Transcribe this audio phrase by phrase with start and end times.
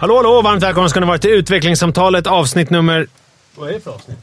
[0.00, 0.42] Hallå, hallå!
[0.42, 3.06] Varmt välkomna ska ni vara till utvecklingssamtalet avsnitt nummer...
[3.54, 4.18] Vad är det för avsnitt?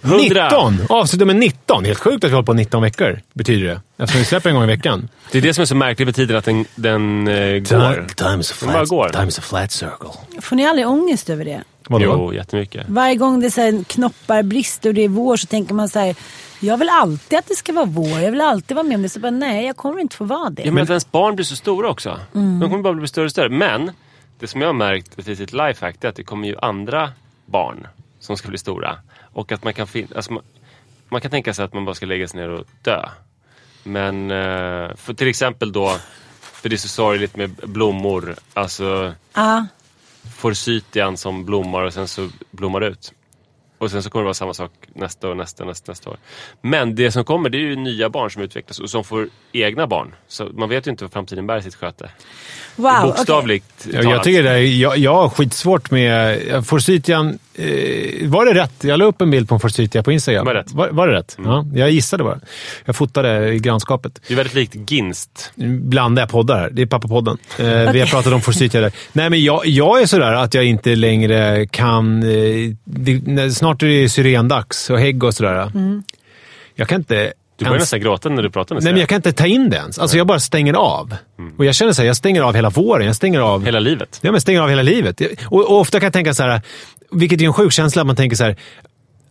[0.00, 0.78] 19!
[0.88, 1.84] Avsnitt nummer 19.
[1.84, 3.80] Helt sjukt att vi håller på 19 veckor, betyder det.
[4.02, 5.08] Eftersom vi släpper en gång i veckan.
[5.32, 8.06] Det är det som är så märkligt med tiden, att den, den eh, går.
[8.14, 9.08] Time's a Den bara går.
[9.08, 10.40] time's a flat circle.
[10.40, 11.62] Får ni aldrig ångest över det?
[11.88, 12.04] Vadå?
[12.04, 12.88] Jo, jättemycket.
[12.88, 15.88] Varje gång det är så här knoppar brister och det är vår så tänker man
[15.88, 16.16] så här.
[16.60, 18.20] Jag vill alltid att det ska vara vår.
[18.20, 19.08] Jag vill alltid vara med om det.
[19.08, 20.62] Så bara, nej, jag kommer inte få vara det.
[20.62, 22.20] Ja, men att ens barn blir så stora också.
[22.32, 23.48] De kommer bara bli större och större.
[23.48, 23.90] Men
[24.38, 27.12] det som jag har märkt, ett litet lifehack, det är att det kommer ju andra
[27.46, 27.86] barn
[28.20, 28.96] som ska bli stora.
[29.32, 30.42] Och att man kan, fin- alltså man,
[31.08, 33.08] man kan tänka sig att man bara ska lägga sig ner och dö.
[33.82, 35.96] Men eh, för till exempel då,
[36.40, 38.36] för det är så sorgligt med blommor.
[38.54, 39.66] Alltså Ja.
[40.36, 43.12] forsytian som blommar och sen så blommar ut.
[43.78, 46.16] Och sen så kommer det vara samma sak nästa år, nästa, nästa, nästa år.
[46.60, 49.86] Men det som kommer det är ju nya barn som utvecklas och som får egna
[49.86, 50.14] barn.
[50.28, 52.10] Så man vet ju inte vad framtiden bär i sitt sköte.
[52.76, 53.02] Wow.
[53.02, 56.66] Bokstavligt Ja, jag tycker det är, jag, jag har skitsvårt med...
[56.66, 57.38] Forsythian...
[57.58, 58.72] Eh, var det rätt?
[58.84, 60.46] Jag la upp en bild på en forsythia på Instagram.
[60.46, 60.72] Var det rätt?
[60.72, 61.36] Var, var det rätt?
[61.44, 62.38] Ja, jag gissade bara.
[62.84, 64.20] Jag fotade i grannskapet.
[64.28, 65.52] Det är väldigt likt Ginst.
[65.80, 66.70] Blandar jag poddar här.
[66.72, 67.38] Det är pappapodden.
[67.58, 68.92] Eh, Vi har pratat om forsythia där.
[69.12, 72.22] Nej, men jag, jag är sådär att jag inte längre kan...
[72.22, 72.28] Eh,
[72.84, 75.70] det, när, snart är det syrendags och hägg och sådär.
[76.74, 77.32] Jag kan inte...
[77.58, 79.46] Du börjar ens- nästan gråta när du pratar med Nej, men jag kan inte ta
[79.46, 79.98] in det ens.
[79.98, 81.14] Alltså, jag bara stänger av.
[81.58, 83.06] Och jag känner så här, jag stänger av hela våren.
[83.06, 83.64] Jag stänger av...
[83.64, 84.18] Hela livet.
[84.22, 85.20] Ja, men stänger av hela livet.
[85.46, 86.62] Och, och ofta kan jag tänka så här,
[87.10, 88.56] vilket är en sjuk känsla, att man tänker så här,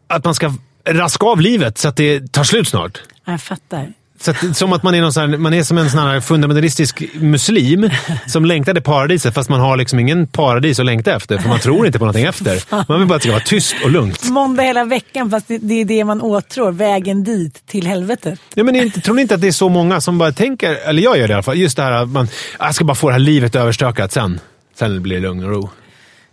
[0.08, 0.54] att man ska
[0.90, 3.00] raska av livet så att det tar slut snart.
[3.26, 3.94] Jag fattar.
[4.20, 7.90] Så att, som att man är, någon här, man är som en sån fundamentalistisk muslim
[8.28, 11.60] som längtar till paradiset, fast man har liksom ingen paradis att längta efter, för man
[11.60, 12.64] tror inte på någonting efter.
[12.90, 14.30] Man vill bara att det ska vara tyst och lugnt.
[14.30, 16.72] Måndag hela veckan fast det, det är det man åtrår.
[16.72, 18.40] Vägen dit till helvetet.
[18.54, 21.04] Ja, men inte, tror ni inte att det är så många som bara tänker, eller
[21.04, 22.28] jag gör det i alla fall, just det här att man
[22.60, 24.40] jag ska bara få det här livet överstökat sen.
[24.76, 25.70] Sen blir det lugn och ro.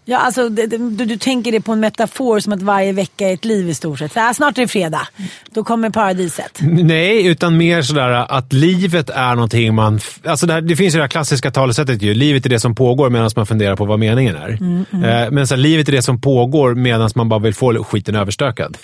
[0.04, 3.28] Ja, alltså, det, det, du, du tänker det på en metafor som att varje vecka
[3.28, 4.12] är ett liv i stort sett.
[4.12, 5.08] Så här, snart är det fredag.
[5.50, 6.58] Då kommer paradiset.
[6.62, 10.00] Nej, utan mer sådär att livet är någonting man...
[10.24, 12.14] Alltså det, här, det finns ju det här klassiska talesättet ju.
[12.14, 14.50] Livet är det som pågår medan man funderar på vad meningen är.
[14.52, 18.16] Eh, Men så här, livet är det som pågår medan man bara vill få skiten
[18.16, 18.76] överstökad.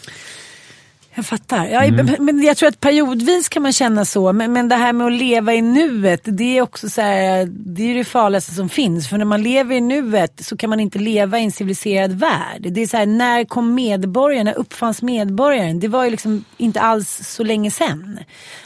[1.19, 1.67] Jag fattar.
[1.67, 4.33] Ja, Men jag tror att periodvis kan man känna så.
[4.33, 7.83] Men, men det här med att leva i nuet, det är också så här, det
[7.83, 9.09] är det farligaste som finns.
[9.09, 12.67] För när man lever i nuet så kan man inte leva i en civiliserad värld.
[12.71, 15.81] Det är så här, när kom medborgarna, uppfanns medborgaren?
[15.81, 18.19] Det var ju liksom inte alls så länge sedan.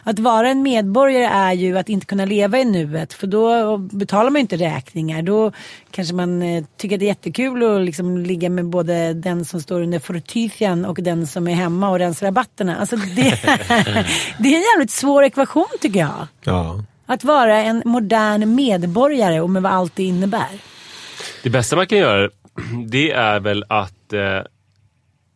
[0.02, 3.12] Att vara en medborgare är ju att inte kunna leva i nuet.
[3.12, 5.22] För då betalar man ju inte räkningar.
[5.22, 5.52] Då
[5.92, 9.60] kanske man eh, tycker att det är jättekul att liksom ligga med både den som
[9.60, 12.76] står under fortythian och den som är hemma och rensar rabatterna.
[12.76, 13.06] Alltså det,
[14.38, 16.26] det är en jävligt svår ekvation tycker jag.
[16.44, 16.84] Ja.
[17.06, 20.50] Att vara en modern medborgare och med vad allt det innebär.
[21.42, 22.30] Det bästa man kan göra,
[22.86, 24.40] det är väl att eh,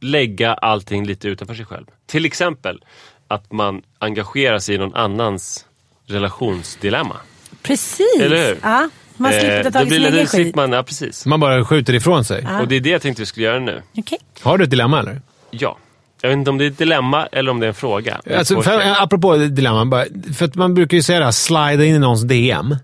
[0.01, 1.87] lägga allting lite utanför sig själv.
[2.07, 2.85] Till exempel
[3.29, 5.67] att man engagerar sig i någon annans
[6.07, 7.17] relationsdilemma.
[7.63, 8.21] Precis.
[8.21, 8.59] Eller hur?
[8.63, 10.55] Ja, man slipper ta Eh, tag då i sin egen skit.
[10.57, 11.27] man, ja, precis.
[11.27, 12.43] Man bara skjuter ifrån sig.
[12.49, 12.61] Ja.
[12.61, 13.83] Och det är det jag tänkte vi skulle göra nu.
[13.99, 14.19] Okej.
[14.43, 15.21] Har du ett dilemma eller?
[15.51, 15.79] Ja.
[16.23, 18.21] Jag vet inte om det är ett dilemma eller om det är en fråga.
[18.39, 20.05] Alltså, för, apropå dilemma, bara,
[20.35, 22.77] för att man brukar ju säga det här, slida in i någons DM.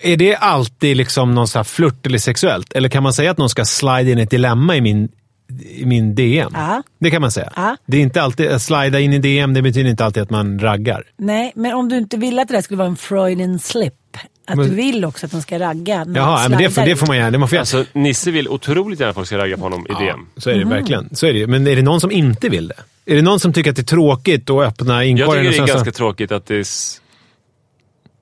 [0.00, 2.72] Är det alltid liksom någon så här flört eller sexuellt?
[2.72, 5.08] Eller kan man säga att någon ska slida in ett dilemma i min,
[5.70, 6.50] i min DM?
[6.54, 6.82] Ja.
[7.00, 7.52] Det kan man säga.
[7.56, 7.76] Ja.
[7.86, 10.58] Det är inte alltid, att slida in i DM det betyder inte alltid att man
[10.58, 11.04] raggar.
[11.18, 13.94] Nej, men om du inte vill att det där skulle vara en Freudian slip.
[14.46, 16.06] Att Men- du vill också att de ska ragga.
[16.14, 17.30] Jaha, men det, får, det får man gärna.
[17.30, 20.04] Det man får, Alltså, Nisse vill otroligt gärna att folk ska ragga på honom i
[20.04, 20.26] DM.
[20.36, 21.16] Så är det verkligen.
[21.16, 21.46] Så är det.
[21.46, 22.74] Men är det någon som inte vill det?
[23.12, 25.30] Är det någon som tycker att det är tråkigt att öppna Jag inkorgen?
[25.32, 26.66] tycker och det är sen så- ganska tråkigt att det är...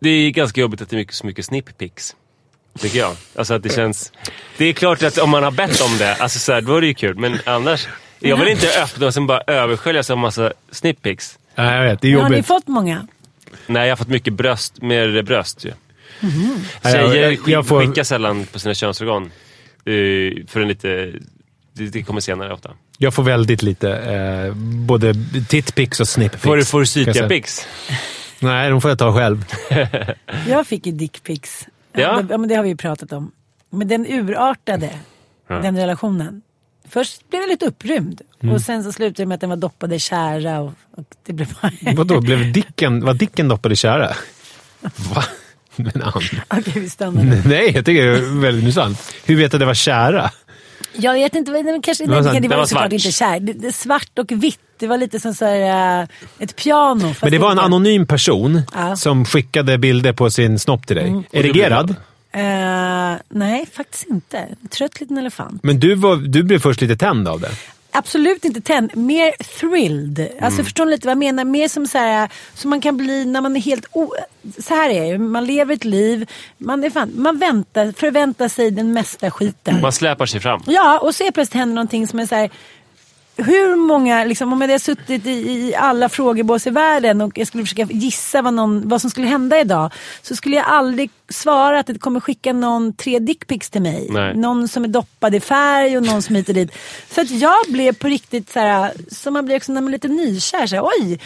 [0.00, 2.16] Det är ganska jobbigt att det är mycket, så mycket snipppics.
[2.78, 3.12] Tycker jag.
[3.36, 4.12] Alltså att det känns...
[4.58, 6.80] Det är klart att om man har bett om det, alltså så här, då är
[6.80, 7.16] det ju kul.
[7.18, 7.88] Men annars...
[8.18, 11.38] Jag vill inte öppna och sen bara översköljas av massa snipppics.
[11.54, 12.00] Nej, jag vet.
[12.00, 12.46] Det är Men Har ni jobbigt.
[12.46, 13.06] fått många?
[13.66, 15.72] Nej, jag har fått mycket bröst, mer bröst ju.
[16.82, 19.22] Tjejer jag- skick, jag får- skickar sällan på sina könsorgan.
[19.88, 21.12] Uh, för en lite...
[21.72, 22.70] Det, det kommer senare ofta.
[22.98, 23.90] Jag får väldigt lite.
[23.90, 24.54] Eh,
[24.86, 25.14] både
[25.48, 26.42] titpics och snippics.
[26.42, 26.86] Får du, får du.
[26.86, 27.66] Cytia-pix?
[28.40, 29.44] Nej, de får jag ta själv.
[30.48, 31.66] Jag fick ju dickpics.
[31.92, 32.22] Ja.
[32.22, 33.32] Det, ja, men det har vi ju pratat om.
[33.70, 34.90] Men den urartade,
[35.48, 36.42] den relationen.
[36.88, 38.20] Först blev jag lite upprymd.
[38.42, 38.54] Mm.
[38.54, 40.60] Och sen så slutade det med att den var doppad i tjära.
[40.60, 41.72] Och, och det blev bara...
[41.94, 44.08] Vadå, blev Dicken, var Dicken doppad i tjära?
[45.14, 45.24] Va?
[45.82, 46.22] Men Ann.
[46.48, 47.42] Okej, vi stannar där.
[47.46, 49.12] Nej, jag tycker det är väldigt intressant.
[49.24, 50.30] Hur vet du att det var tjära?
[50.92, 52.92] Jag vet inte, men kanske, Det var nej, det, var var såklart svart.
[52.92, 53.40] inte kär.
[53.40, 57.14] Det, det, svart och vitt, det var lite som så här, äh, ett piano.
[57.22, 58.96] Men det var en inte- anonym person Ja.
[58.96, 61.08] som skickade bilder på sin snopp till dig.
[61.08, 61.22] Mm.
[61.32, 61.90] Erigerad?
[62.32, 64.46] Eh, nej, faktiskt inte.
[64.70, 65.62] Trött liten elefant.
[65.64, 67.50] Men du, var, du blev först lite tänd av det.
[67.92, 70.18] Absolut inte tänd, mer thrilled.
[70.18, 70.44] Mm.
[70.44, 71.44] Alltså förstår ni lite vad jag menar?
[71.44, 74.14] Mer som så här, som man kan bli när man är helt o...
[74.58, 78.70] Så här är det man lever ett liv, man, är fan, man väntar, förväntar sig
[78.70, 79.80] den mesta skiten.
[79.80, 80.62] Man släpar sig fram.
[80.66, 82.50] Ja, och så plötsligt händer någonting som är så här.
[83.44, 87.46] Hur många, liksom, om jag hade suttit i, i alla frågebås i världen och jag
[87.46, 89.92] skulle försöka gissa vad, någon, vad som skulle hända idag.
[90.22, 94.06] Så skulle jag aldrig svara att det kommer skicka någon tre dickpics till mig.
[94.10, 94.36] Nej.
[94.36, 96.72] Någon som är doppad i färg och någon som hit och dit.
[97.10, 99.92] Så att jag blev på riktigt så här, som man blir också när man är
[99.92, 100.66] lite nykär.
[100.66, 101.20] Så här, Oj,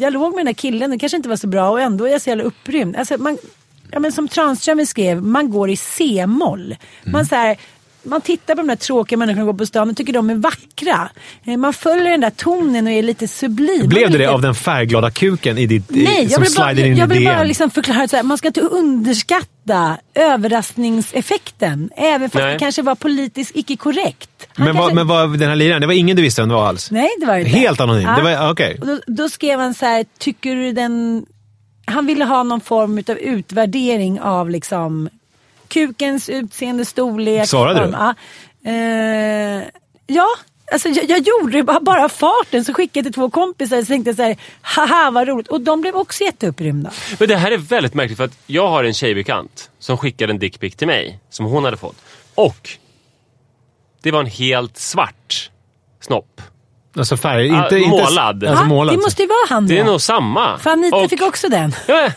[0.00, 2.10] jag låg med den där killen, det kanske inte var så bra och ändå är
[2.10, 2.96] jag så jävla upprymd.
[2.96, 3.38] Alltså, man,
[3.90, 6.76] ja, men som Tranströmer skrev, man går i C-moll.
[7.04, 7.56] Man så här,
[8.08, 10.34] man tittar på de där tråkiga människorna som går på stan och tycker de är
[10.34, 11.08] vackra.
[11.44, 13.88] Eh, Man följer den där tonen och är lite sublim.
[13.88, 16.96] Blev det det av den färgglada kuken i ditt, i, Nej, jag som slider in
[16.96, 21.90] jag i vill bara liksom förklara att man ska inte underskatta överraskningseffekten.
[21.96, 22.52] Även fast Nej.
[22.52, 24.30] det kanske var politiskt icke korrekt.
[24.54, 26.48] Han Men, kanske- vad, men vad, den här liraren, det var ingen du visste vem
[26.48, 26.90] det var alls?
[26.90, 27.52] Nej, det var det inte.
[27.58, 28.08] Helt anonym?
[28.16, 28.78] Det var- ja, okej.
[28.80, 31.26] Och Då, då skrev han så här, tycker du den...
[31.84, 35.08] Han ville ha någon form av utvärdering av liksom
[35.68, 37.48] kukens utseende, storlek.
[37.48, 37.90] Svarade form.
[37.90, 37.96] du?
[37.96, 38.14] Ja.
[38.72, 39.64] Eh,
[40.06, 40.26] ja.
[40.72, 43.86] Alltså jag, jag gjorde det bara, bara farten så skickade jag till två kompisar och
[43.86, 45.48] tänkte så här, haha vad roligt.
[45.48, 46.90] Och de blev också jätteupprymda.
[47.18, 50.38] Men det här är väldigt märkligt för att jag har en tjejbekant som skickade en
[50.38, 51.18] dickpic till mig.
[51.30, 51.96] Som hon hade fått.
[52.34, 52.70] Och
[54.02, 55.50] det var en helt svart
[56.00, 56.40] snopp.
[56.96, 58.44] Alltså färg, Ah, inte, inte målad.
[58.44, 58.94] Alltså Ja, målad.
[58.94, 59.90] det måste ju vara han Det är då.
[59.90, 60.58] nog samma.
[60.58, 61.74] För Anita Och- fick också den.
[61.88, 62.10] Ja,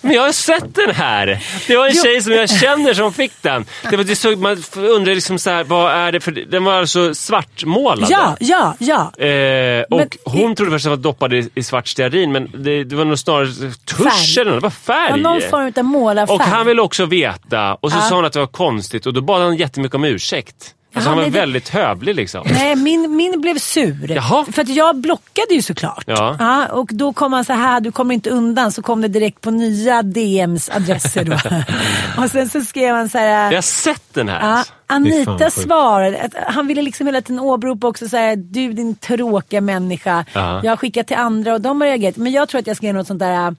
[0.00, 1.38] Men jag har sett den här.
[1.66, 3.64] Det var en tjej som jag känner som fick den.
[3.90, 6.32] Det var, det såg, man undrar liksom så här, vad är det för...
[6.32, 8.08] Den var alltså svartmålad.
[8.10, 9.12] Ja, ja, ja.
[9.24, 12.50] Eh, och Men- hon trodde först att den var doppad i, i svart stearin men
[12.54, 13.46] det, det var nog snarare
[13.84, 14.60] tusch eller något.
[14.62, 15.20] Det var ja färg.
[15.20, 16.34] någon form av målarfärg.
[16.36, 18.02] och han ville också veta och så Ja.
[18.02, 20.74] sa hon att det var konstigt och då bad han jättemycket om ursäkt.
[20.94, 22.46] Alltså han var väldigt hövlig liksom.
[22.50, 24.10] Nej, min, min blev sur.
[24.10, 24.44] Jaha.
[24.52, 26.04] För att jag blockade ju såklart.
[26.06, 26.68] Ja.
[26.72, 28.72] och då kom han så här, du kommer inte undan.
[28.72, 31.34] Så kom det direkt på nya DMs adresser då.
[32.22, 33.50] och sen så skrev han så här.
[33.50, 34.40] Jag har sett den här.
[34.40, 38.94] Ja, Anita svarade, att han ville liksom hela tiden åberopa också så här, du din
[38.94, 40.24] tråkiga människa.
[40.32, 40.60] Ja.
[40.64, 42.16] Jag har skickat till andra och de har reagerat.
[42.16, 43.56] Men jag tror att jag skrev något sånt där,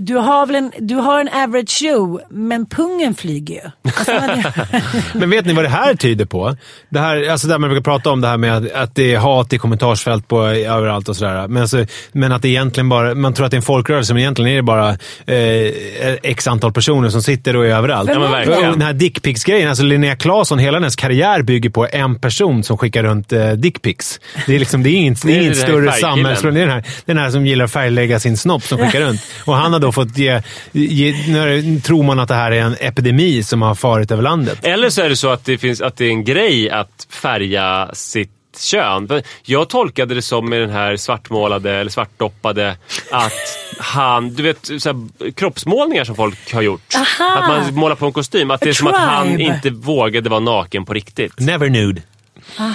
[0.00, 3.60] du har väl en, du har en average Joe, men pungen flyger ju.
[4.06, 4.44] Jag-
[5.14, 6.56] Men vet ni vad det här tyder på?
[6.88, 9.18] Det här, alltså där man brukar prata om det här med att, att det är
[9.18, 11.48] hat i kommentarsfält på överallt och sådär.
[11.48, 14.20] Men, alltså, men att det egentligen bara, man tror att det är en folkrörelse, men
[14.20, 18.10] egentligen är det bara eh, x antal personer som sitter och är överallt.
[18.12, 18.64] Ja, men verkligen.
[18.66, 22.78] Och Den här dickpics-grejen, alltså Linnea Claesson, hela hennes karriär bygger på en person som
[22.78, 24.20] skickar runt eh, dickpics.
[24.46, 26.54] Det är, liksom, det är inget, det är större samhällsproblem.
[26.54, 29.20] Det är den här, den här som gillar att färglägga sin snopp som skickar runt.
[29.44, 30.42] Och han har då fått ge,
[30.72, 31.12] ge...
[31.28, 34.58] Nu tror man att det här är en epidemi som har farit över landet.
[34.62, 37.90] Eller så är det så att det, finns, att det är en grej att färga
[37.92, 39.22] sitt kön.
[39.42, 42.76] Jag tolkade det som med den här svartmålade eller svartdoppade
[43.10, 43.32] att
[43.78, 46.94] han, du vet så här, kroppsmålningar som folk har gjort.
[46.94, 47.38] Aha.
[47.38, 48.50] Att man målar på en kostym.
[48.50, 51.40] Att det är som att han inte vågade vara naken på riktigt.
[51.40, 52.02] Never nude.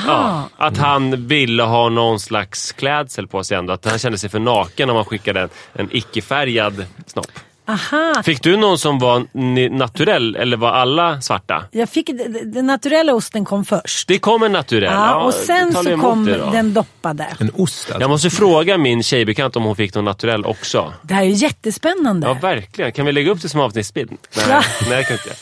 [0.08, 3.74] Ja, att han ville ha någon slags klädsel på sig ändå.
[3.74, 7.32] Att han kände sig för naken om man skickade en, en icke-färgad snopp.
[7.68, 8.24] Aha.
[8.24, 9.26] Fick du någon som var
[9.70, 11.64] naturell eller var alla svarta?
[11.72, 12.10] Jag fick,
[12.44, 14.08] den naturella osten kom först.
[14.08, 14.94] Det kom en naturell.
[14.94, 17.28] Ja, och sen så kom den doppade.
[17.40, 18.02] En ost alltså.
[18.02, 20.94] Jag måste fråga min tjejbekant om hon fick någon naturell också.
[21.02, 22.28] Det här är ju jättespännande.
[22.28, 22.92] Ja, verkligen.
[22.92, 24.12] Kan vi lägga upp det som avsnittsbild?
[24.12, 24.64] Nej, Ja.
[24.90, 25.36] nej det kan inte.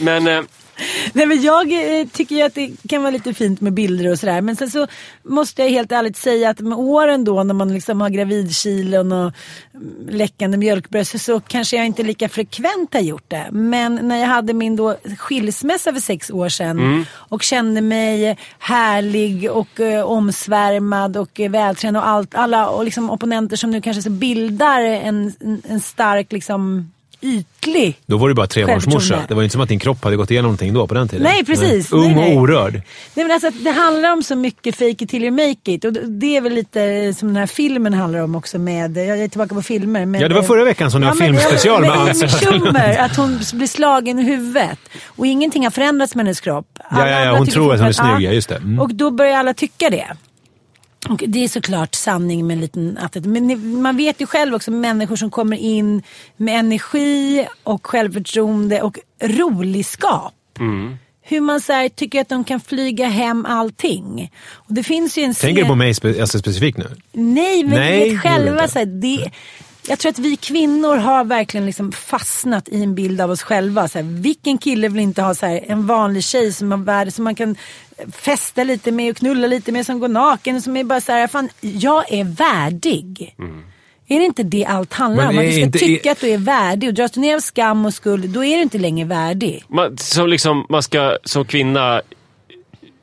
[0.00, 0.44] Men eh,
[1.12, 4.18] Nej, men jag eh, tycker ju att det kan vara lite fint med bilder och
[4.18, 4.40] sådär.
[4.40, 4.86] Men sen så
[5.22, 9.32] måste jag helt ärligt säga att med åren då när man liksom har gravidkilon och
[9.74, 13.48] mm, läckande mjölkbröst så kanske jag inte lika frekvent har gjort det.
[13.52, 19.50] Men när jag hade min då skilsmässa för sex år sedan och kände mig härlig
[19.50, 24.02] och eh, omsvärmad och eh, vältränad och allt, alla och liksom opponenter som nu kanske
[24.02, 26.90] så bildar en, en, en stark liksom
[27.22, 27.98] ytlig.
[28.06, 29.24] Då var du bara trebarnsmorsa.
[29.28, 31.08] Det var ju inte som att din kropp hade gått igenom någonting då på den
[31.08, 31.22] tiden.
[31.22, 31.92] Nej, precis.
[31.92, 32.72] Ung Nej, och orörd.
[33.14, 35.84] Nej, men alltså, det handlar om så mycket fake it till you make it.
[35.84, 39.28] Och det är väl lite som den här filmen handlar om också med, jag är
[39.28, 40.06] tillbaka på filmer.
[40.06, 43.16] Med, Ja, det var förra veckan som det var men- filmspecial med Ann Schumer, att
[43.16, 44.78] hon blir slagen i huvudet.
[45.06, 46.66] Och ingenting har förändrats med hennes kropp.
[46.84, 48.56] Alla Ja, ja, ja, hon tror att hon är snygg, ja, just det.
[48.56, 48.80] Mm.
[48.80, 50.06] Och då börjar alla tycka det.
[51.08, 54.70] Och det är såklart sanning med en liten att Men man vet ju själv också
[54.70, 56.02] människor som kommer in
[56.36, 60.34] med energi och självförtroende och roligskap.
[60.58, 60.96] Mm.
[61.24, 64.30] Hur man så här, tycker att de kan flyga hem allting.
[64.52, 66.86] Och det finns ju en Tänker du scen- på mig spe, alltså specifikt nu?
[67.12, 68.68] Nej, men Nej, ni det vet själva.
[68.68, 69.30] Så här, det,
[69.88, 73.88] jag tror att vi kvinnor har verkligen liksom fastnat i en bild av oss själva.
[73.88, 77.24] Så här, vilken kille vill inte ha så här, en vanlig tjej som, värde, som
[77.24, 77.56] man kan
[78.12, 80.62] festa lite med och knulla lite med, som går naken.
[80.62, 83.36] Som är bara så här, fan, jag är värdig.
[84.08, 85.38] Är det inte det allt handlar om?
[85.38, 87.40] Att är du ska inte- tycka att du är värdig och dras du ner av
[87.40, 89.64] skam och skuld, då är du inte längre värdig.
[89.68, 92.02] Man, som liksom, man ska som kvinna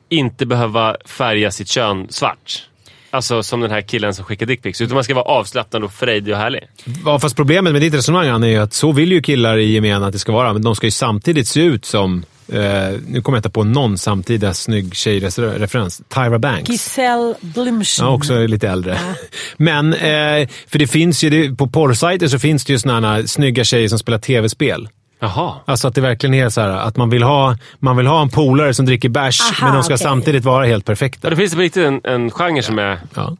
[0.09, 2.68] inte behöva färga sitt kön svart.
[3.11, 4.81] Alltså som den här killen som skickar dickpics.
[4.81, 6.63] Utan man ska vara avslappnad och frejdig och härlig.
[7.05, 9.71] Ja, fast problemet med ditt resonemang Anna, är ju att så vill ju killar i
[9.71, 10.53] gemen att det ska vara.
[10.53, 12.59] Men de ska ju samtidigt se ut som, eh,
[13.07, 16.69] nu kommer jag inte på någon samtida snygg tjejreferens, Tyra Banks.
[16.69, 18.03] Giselle Blümchen.
[18.03, 18.97] Ja, också lite äldre.
[19.57, 23.23] Men, eh, för det finns ju, det, på porrsajter så finns det ju såna här
[23.23, 24.87] snygga tjejer som spelar tv-spel.
[25.19, 25.53] Jaha.
[25.65, 28.29] Alltså att det verkligen är så här att man vill ha, man vill ha en
[28.29, 30.03] polare som dricker bärs, men de ska okej.
[30.03, 31.19] samtidigt vara helt perfekta.
[31.27, 32.99] Ja, det finns det på riktigt en, en genre som är...
[33.15, 33.37] Ja.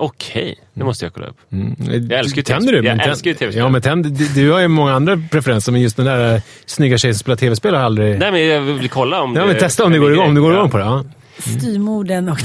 [0.00, 1.36] Okej, det måste jag kolla upp.
[2.10, 2.76] Jag älskar ju tänder du?
[2.78, 3.62] Jag men älskar ju tv-spel.
[3.62, 6.40] Ja, men tänd, du, du har ju många andra preferenser, men just den där eh,
[6.66, 8.18] snygga tjejen som spelar tv-spel har aldrig...
[8.18, 9.46] Nej, men jag vill kolla om Ja, det...
[9.46, 10.84] men testa om du går igång, om du går igång på det.
[10.84, 11.04] Ja.
[11.38, 12.38] Styrmorden och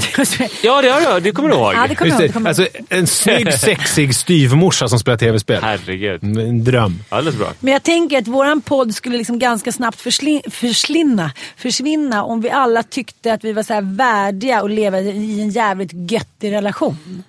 [0.62, 1.22] Ja, det har jag.
[1.22, 1.74] Det kommer du ihåg.
[1.74, 2.20] Ja, det kommer Just jag ihåg.
[2.20, 2.26] det.
[2.26, 5.62] det kommer jag Alltså, en snygg, sexig styvmorsa som spelar tv-spel.
[5.62, 6.22] Herregud.
[6.22, 6.98] En dröm.
[7.08, 7.48] Alldeles bra.
[7.60, 12.50] Men jag tänker att våran podd skulle liksom ganska snabbt försli- förslinna, försvinna om vi
[12.50, 17.22] alla tyckte att vi var så här värdiga och leva i en jävligt göttig relation.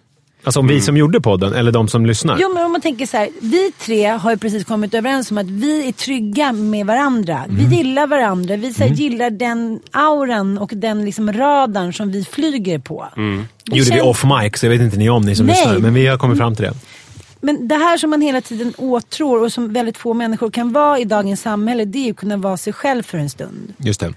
[0.45, 2.37] Alltså om vi som gjorde podden, eller de som lyssnar.
[2.41, 5.37] Jo men om man tänker så här, vi tre har ju precis kommit överens om
[5.37, 7.43] att vi är trygga med varandra.
[7.49, 7.55] Mm.
[7.69, 12.23] Vi gillar varandra, vi så här, gillar den auran och den liksom radarn som vi
[12.25, 13.07] flyger på.
[13.15, 13.39] Det gjorde
[13.71, 15.55] vi känns- off mic, så jag vet inte ni om ni som Nej.
[15.55, 15.79] lyssnar.
[15.79, 16.73] Men vi har kommit fram till det.
[17.41, 20.99] Men det här som man hela tiden åtrår och som väldigt få människor kan vara
[20.99, 23.73] i dagens samhälle, det är ju att kunna vara sig själv för en stund.
[23.77, 24.13] Just det.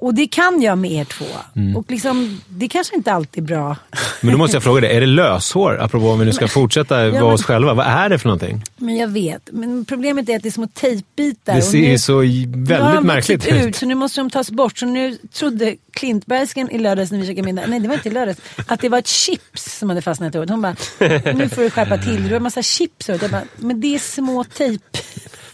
[0.00, 1.24] Och det kan jag med er två.
[1.56, 1.76] Mm.
[1.76, 3.76] Och liksom, det kanske inte alltid är bra.
[4.20, 5.80] Men då måste jag fråga dig, är det löshår?
[5.80, 7.74] Apropå om vi nu ska fortsätta vara men- oss själva.
[7.74, 8.64] Vad är det för någonting?
[8.76, 9.48] Men jag vet.
[9.52, 11.52] Men problemet är att det är små tejpbitar.
[11.52, 13.66] Det och ser ju så väldigt märkligt ut.
[13.66, 13.76] ut.
[13.76, 14.78] Så nu måste de tas bort.
[14.78, 18.12] Så nu trodde Klintbergsken i lördags när vi käkade middag, nej det var inte i
[18.12, 20.50] lördags, att det var ett chips som hade fastnat i håret.
[20.50, 20.76] Hon bara,
[21.34, 23.22] nu får du skärpa till Det var en massa chips håret.
[23.22, 24.98] Jag bara, men det är små tejp.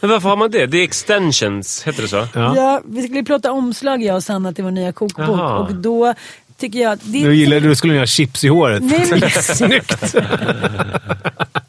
[0.07, 0.67] Men varför har man det?
[0.67, 2.17] Det är extensions, heter det så?
[2.35, 2.57] Ja.
[2.57, 5.29] Ja, vi skulle ju plåta omslag jag och Sanna till vår nya kokbok.
[5.29, 5.59] Jaha.
[5.59, 6.15] Och då
[6.59, 8.83] tycker jag att det Du, gillar, du skulle ni ha chips i håret.
[8.83, 10.15] Nej, men- Snyggt!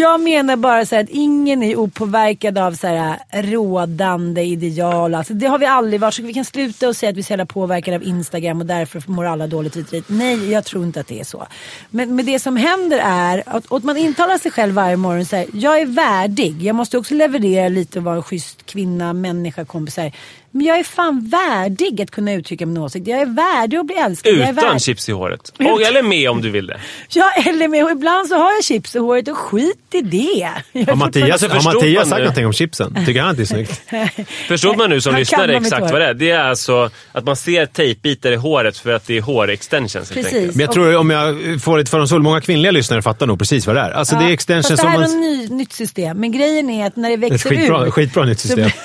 [0.00, 5.14] Jag menar bara så här att ingen är opåverkad av så här äh, rådande ideal.
[5.14, 6.14] Alltså, det har vi aldrig varit.
[6.14, 8.66] Så vi kan sluta och säga att vi är så jävla påverkade av Instagram och
[8.66, 10.04] därför mår alla dåligt hit.
[10.06, 11.46] Nej, jag tror inte att det är så.
[11.90, 15.36] Men, men det som händer är att, att man intalar sig själv varje morgon så
[15.36, 16.62] här, jag är värdig.
[16.62, 19.94] Jag måste också leverera lite och vara en schysst kvinna, människa, kompis.
[19.94, 20.12] Så här.
[20.52, 23.06] Men jag är fan värdig att kunna uttrycka min åsikt.
[23.06, 24.32] Jag är värdig att bli älskad.
[24.34, 25.52] Jag är Utan chips i håret.
[25.58, 26.80] Och, eller med om du vill det.
[27.08, 27.84] Ja, eller med.
[27.84, 30.50] Och ibland så har jag chips i håret och skit i det.
[30.72, 32.24] Jag Har Mattias, har förstod Mattias sagt nu?
[32.24, 33.04] någonting om chipsen?
[33.06, 33.82] Tycker han att det är snyggt?
[34.48, 36.14] Förstår man nu som Han lyssnar kan dem exakt vad det är?
[36.14, 40.54] Det är alltså att man ser tejpbitar i håret för att det är hårextensions Precis.
[40.54, 43.76] Men jag tror om jag får ett fördomsfull, många kvinnliga lyssnare fattar nog precis vad
[43.76, 43.90] det är.
[43.90, 45.10] Alltså det är Ja, extensions fast det här är man...
[45.10, 46.18] ett ny, nytt system.
[46.20, 47.92] Men grejen är att när det Ett växer skitbra, ut.
[47.94, 48.70] skitbra nytt system.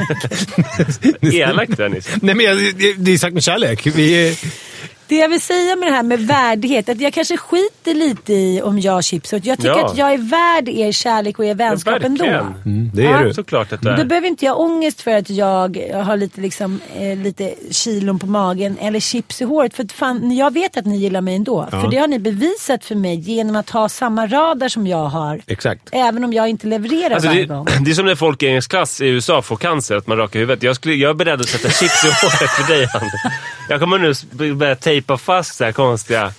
[1.32, 2.08] Elakt Dennis.
[2.22, 2.46] Nej men
[2.78, 3.86] det- det är sagt med kärlek.
[3.86, 4.36] Vi är,
[5.08, 6.88] det jag vill säga med det här med värdighet.
[6.88, 9.32] Att jag kanske skiter lite i om jag har chips.
[9.32, 9.86] Jag tycker Ja.
[9.86, 12.24] att jag är värd er kärlek och er vänskap ändå.
[12.24, 12.54] verkligen.
[12.66, 13.18] mm, det är Ja.
[13.24, 13.34] du.
[13.34, 14.04] Såklart att det Då är.
[14.04, 18.78] behöver inte jag ångest för att jag har lite, liksom, eh, lite kilon på magen
[18.80, 19.74] eller chips i håret.
[19.74, 21.68] För fan, jag vet att ni gillar mig ändå.
[21.72, 21.80] Ja.
[21.80, 25.40] För det har ni bevisat för mig genom att ha samma radar som jag har.
[25.46, 25.88] Exakt.
[25.92, 27.66] Även om jag inte levererar Alltså varje det, gång.
[27.84, 30.62] det är som när folk i engelskklass i USA får cancer, att man rakar huvudet.
[30.62, 33.02] Jag, skulle, jag är beredd att sätta chips i håret för dig, Ann.
[33.70, 33.98] Jag kommer
[34.38, 36.32] nu börja tejpa fast så här konstiga...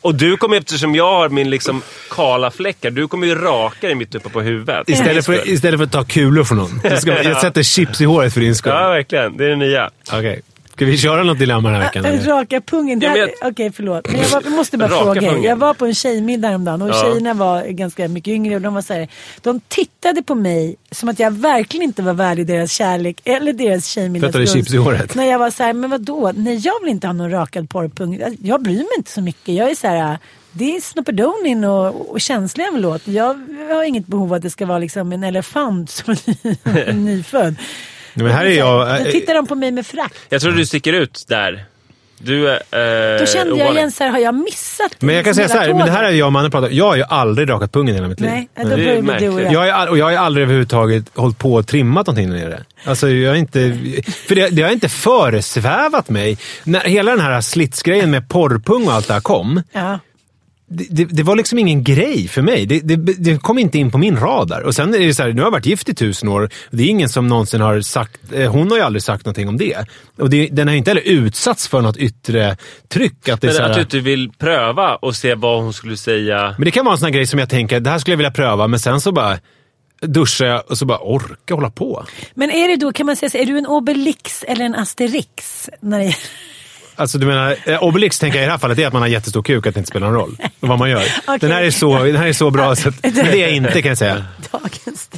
[0.00, 3.96] Och du kommer, eftersom jag har min liksom kala fläckar, du kommer ju raka dig
[3.96, 4.88] mitt uppe på huvudet.
[4.88, 6.80] Istället för, istället för att ta kulor från någon.
[6.90, 8.72] Så ska, jag sätter chips i håret för din skull.
[8.72, 9.36] Ja, verkligen.
[9.36, 9.90] Det är det nya.
[10.12, 10.42] Okej.
[10.76, 12.04] Ska vi köra något dilemma den här veckan?
[12.04, 12.22] eller?
[12.24, 13.00] Raka pungen.
[13.00, 14.08] Ja, men Okej, jag- förlåt.
[14.12, 15.20] Men jag, var, jag måste bara Raka fråga.
[15.20, 15.42] pungen.
[15.42, 17.02] Jag var på en tjejmiddag häromdagen och Ja.
[17.02, 19.08] tjejerna var ganska mycket yngre och de var så här,
[19.42, 23.94] De tittade på mig som att jag verkligen inte var värdig deras kärlek eller deras
[23.94, 24.52] För att du hade tjejmiddagsgust.
[24.52, 25.14] chips i håret?
[25.14, 26.32] När jag var så här, men vadå?
[26.36, 28.20] Nej, jag vill inte ha någon rakad porrpung.
[28.42, 29.54] Jag bryr mig inte så mycket.
[29.54, 30.18] Jag är så här,
[30.52, 33.08] det är snoppedonin och, och känslig jag vill åt.
[33.08, 33.34] Jag
[33.70, 36.10] har inget behov av att det ska vara liksom en elefant som
[36.64, 37.54] är nyfödd.
[38.24, 39.04] Men här är jag...
[39.04, 40.14] Då tittar de på mig med frakt.
[40.28, 41.64] Jag tror du sticker ut där.
[42.18, 45.30] Du är eh, Då kände jag igen så här, har jag missat Men jag kan
[45.30, 47.02] liksom säga så här, men det här är jag och mannen pratat Jag har ju
[47.02, 48.30] aldrig rakat pungen i hela mitt liv.
[48.30, 49.52] Nej, då Det är börjar vi du och jag.
[49.52, 52.64] Jag all- och jag har ju aldrig överhuvudtaget hållit på och trimmat någonting där nere.
[52.84, 53.78] Alltså, jag har inte...
[54.28, 56.38] För det, det har inte föresvävat mig.
[56.64, 59.62] När hela den här slitsgrejen med porrpung och allt det här kom.
[59.72, 59.98] Ja.
[60.68, 62.66] Det, det, det var liksom ingen grej för mig.
[62.66, 64.60] Det, det, det kom inte in på min radar.
[64.60, 66.50] Och sen är det så här, nu har jag varit gift i tusen år.
[66.70, 68.32] Det är ingen som någonsin har sagt...
[68.32, 69.76] Eh, hon har ju aldrig sagt någonting om det.
[70.18, 72.56] Och det, den har ju inte heller utsatts för något yttre
[72.88, 73.28] tryck.
[73.28, 75.72] Att det är Men så här, att du inte vill pröva och se vad hon
[75.72, 76.54] skulle säga.
[76.58, 78.18] Men det kan vara en sån här grej som jag tänker, det här skulle jag
[78.18, 79.38] vilja pröva, men sen så bara
[80.00, 82.04] duschar jag och så bara orka hålla på.
[82.34, 85.70] Men är det då, kan man säga så, är du en Obelix eller en Asterix?
[85.80, 86.14] När det,
[86.96, 89.08] Alltså du menar, eh, Obelix tänker jag i det här fallet är att man har
[89.08, 91.04] jättestor kuk, att det inte spelar någon roll vad man gör.
[91.26, 91.38] Okej.
[91.40, 93.82] Den, här är så, den här är så bra så att det är jag inte
[93.82, 94.24] kan jag säga.
[94.52, 95.10] dagens.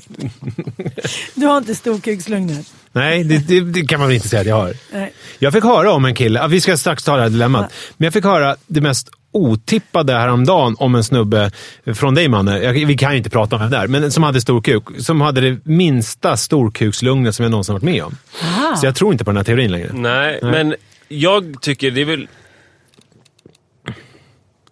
[1.34, 2.66] Du har inte storkukslugnet?
[2.92, 4.72] Nej, det, det, det kan man väl inte säga att jag har.
[4.92, 5.12] Nej.
[5.38, 8.04] Jag fick höra om en kille, ja, vi ska strax ta det här dilemmat, men
[8.04, 11.50] jag fick höra det mest otippade häromdagen om en snubbe
[11.94, 12.72] från dig Manne.
[12.72, 14.84] Vi kan ju inte prata om vem det är, men som hade stor kuk.
[14.98, 18.16] Som hade det minsta storkukslugnet som jag någonsin varit med om.
[18.42, 18.76] Aha.
[18.76, 19.90] Så jag tror inte på den här teorin längre.
[19.92, 20.74] Nej, men
[21.08, 22.28] jag tycker det är väl...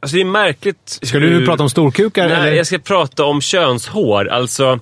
[0.01, 2.29] Alltså det är märkligt Ska du hur- prata om storkukar?
[2.29, 2.53] Nej, eller?
[2.53, 4.29] jag ska prata om könshår.
[4.29, 4.81] Alltså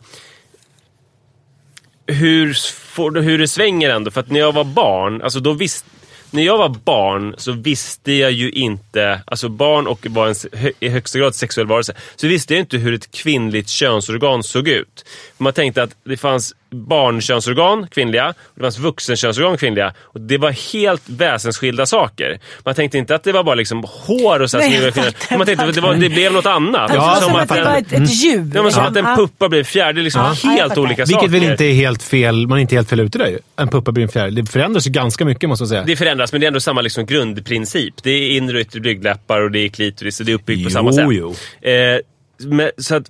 [2.06, 4.10] hur, får, hur det svänger ändå.
[4.10, 5.88] För att när jag var barn, alltså då visste
[6.34, 10.34] när jag var barn så visste jag ju inte, alltså barn och var en
[10.80, 15.04] i högsta grad sexuell varelse, så visste jag inte hur ett kvinnligt könsorgan såg ut.
[15.38, 19.94] Man tänkte att det fanns barnkönsorgan, kvinnliga, och det fanns vuxenkönsorgan, kvinnliga.
[20.00, 22.38] Och det var helt väsensskilda saker.
[22.64, 25.46] Man tänkte inte att det var bara liksom hår och så här, Nej, som Man
[25.46, 26.90] tänkte att det, var, det blev något annat.
[26.94, 28.50] Ja, Ja, som, som att, att det en- var ett, ett djur.
[28.54, 30.00] Ja, men som att en puppa blir fjärde.
[30.02, 31.28] Liksom Ja, helt olika Vilket saker.
[31.28, 33.38] väl inte är helt fel, man är inte helt fel ute där.
[33.56, 34.34] En puppa blir en fjäril.
[34.34, 35.84] Det förändras ju ganska mycket måste jag säga.
[35.86, 37.94] Det förändras, men det är ändå samma liksom grundprincip.
[38.02, 40.70] Det är inre och yttre blygdläppar och det är klitoris och det är uppbyggt på
[40.70, 41.06] Jo, samma sätt.
[41.10, 41.34] jo.
[41.70, 41.98] Eh,
[42.38, 43.04] men, så att,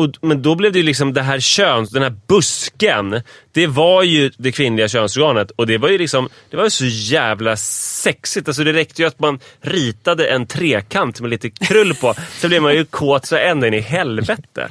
[0.00, 3.22] och, men då blev det ju liksom det här köns, den här busken.
[3.52, 6.84] Det var ju det kvinnliga könsorganet och det var ju liksom, det var ju så
[6.86, 8.48] jävla sexigt.
[8.48, 12.62] Alltså det räckte ju att man ritade en trekant med lite krull på så blev
[12.62, 14.68] man ju kåt så ända in i helvete.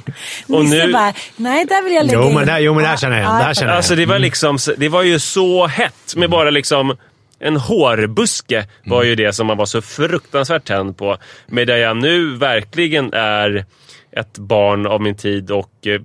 [0.48, 2.34] Och Nisse nu, bara, nej där vill jag lägga Jo, in.
[2.34, 3.38] men det här- jo, men det här känner jag igen.
[3.38, 6.50] Det här känner jag Alltså det var liksom, det var ju så hett med bara
[6.50, 6.96] liksom
[7.42, 11.16] en hårbuske var ju det som man var så fruktansvärt tänd på.
[11.46, 13.64] Medan jag nu verkligen är
[14.12, 16.00] ett barn av min tid och eh,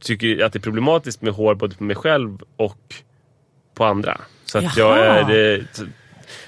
[0.00, 2.94] tycker att det är problematiskt med hår både på mig själv och
[3.74, 4.20] på andra.
[4.44, 5.18] Så att jag Jaha.
[5.18, 5.24] är...
[5.24, 5.66] Det,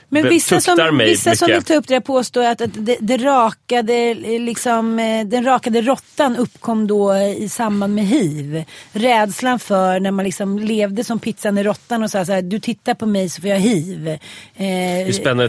[0.08, 3.16] Men vissa som, vissa som vill ta upp det där påstår att, att det, det
[3.16, 8.64] rakade, liksom, eh, den rakade råttan uppkom då i samband med hiv.
[8.92, 12.60] Rädslan för när man liksom levde som pizzan i råttan och sa så här, du
[12.60, 14.08] tittar på mig så får jag hiv.
[14.08, 14.18] Eh,
[15.08, 15.48] är spännande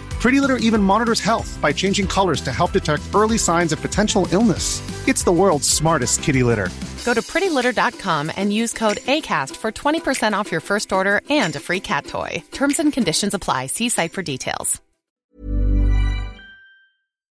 [0.21, 4.27] Pretty Litter even monitors health by changing colors to help detect early signs of potential
[4.31, 4.81] illness.
[5.07, 6.69] It's the world's smartest kitty litter.
[7.05, 11.59] Go to prettylitter.com and use code ACAST for 20% off your first order and a
[11.59, 12.43] free cat toy.
[12.51, 13.67] Terms and conditions apply.
[13.67, 14.81] See site for details.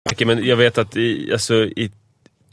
[0.09, 1.91] mycket, men jag vet att i, alltså, i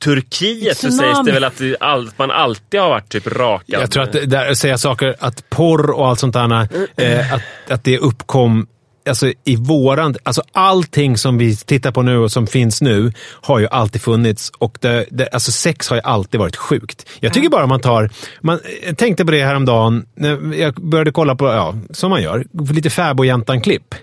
[0.04, 1.14] Turkiet så Tsunami.
[1.14, 3.80] sägs det väl att det all, man alltid har varit typ rakad.
[3.82, 7.42] Jag tror att det- där säga saker, att porr och allt sånt där, eh, att,
[7.68, 8.66] att det uppkom
[9.08, 13.12] Alltså i våran, alltså allting som vi tittar på nu och som finns nu
[13.42, 14.52] har ju alltid funnits.
[14.58, 17.06] Och det, det, alltså sex har ju alltid varit sjukt.
[17.20, 18.10] Jag tycker bara man tar...
[18.40, 20.06] Man, jag tänkte på det häromdagen.
[20.14, 23.94] När jag började kolla på, ja, som man gör, lite Fäbodjäntan-klipp.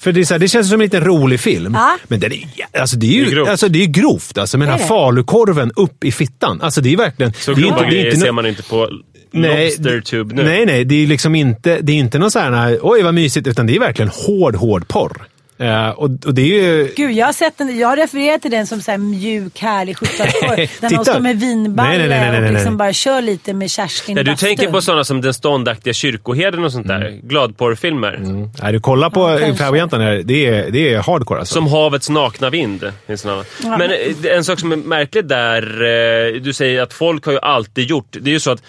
[0.00, 1.74] För det, är så här, det känns som en liten rolig film.
[1.74, 1.96] Ja.
[2.04, 2.40] Men den är,
[2.80, 3.48] alltså det är ju Det är grovt.
[3.48, 4.38] alltså det är grovt.
[4.38, 5.04] Alltså, med den Det här är det.
[5.04, 6.60] falukorven upp i fittan.
[6.62, 7.32] Alltså det är verkligen...
[7.32, 8.88] så det är grova inte, det är grejer inte ser man inte på
[9.32, 10.42] Lobstertube nu.
[10.42, 10.84] Nej, nej.
[10.84, 13.76] Det är liksom inte, det är inte någon sån här, oj vad mysigt, utan det
[13.76, 15.26] är verkligen hård, hård porr.
[15.60, 16.92] Uh, och, och, det är ju...
[16.96, 17.78] Gud, jag har sett den.
[17.78, 20.56] Jag refererar till den som så här mjuk, härlig 70-talsporr.
[20.80, 21.04] Den Titta.
[21.04, 22.78] står med vinballe Nej, nej, nej, nej, nej, och liksom nej.
[22.78, 24.46] bara kör lite med Kerstin Nej, i du bastun.
[24.46, 27.00] tänker på sådana som Den ståndaktiga kyrkoherden och sånt där.
[27.00, 27.20] Mm.
[27.28, 28.18] Gladporrfilmer.
[28.62, 30.22] Nej, du kollar på Ja, ja, här.
[30.24, 31.54] Det är, det är hardcore alltså.
[31.54, 32.92] Som havets nakna vind.
[33.06, 33.78] finns det någon annan.
[33.78, 37.38] Men eh, en sak som är märklig där, eh, du säger att folk har ju
[37.38, 38.06] alltid gjort.
[38.10, 38.62] Det är ju så att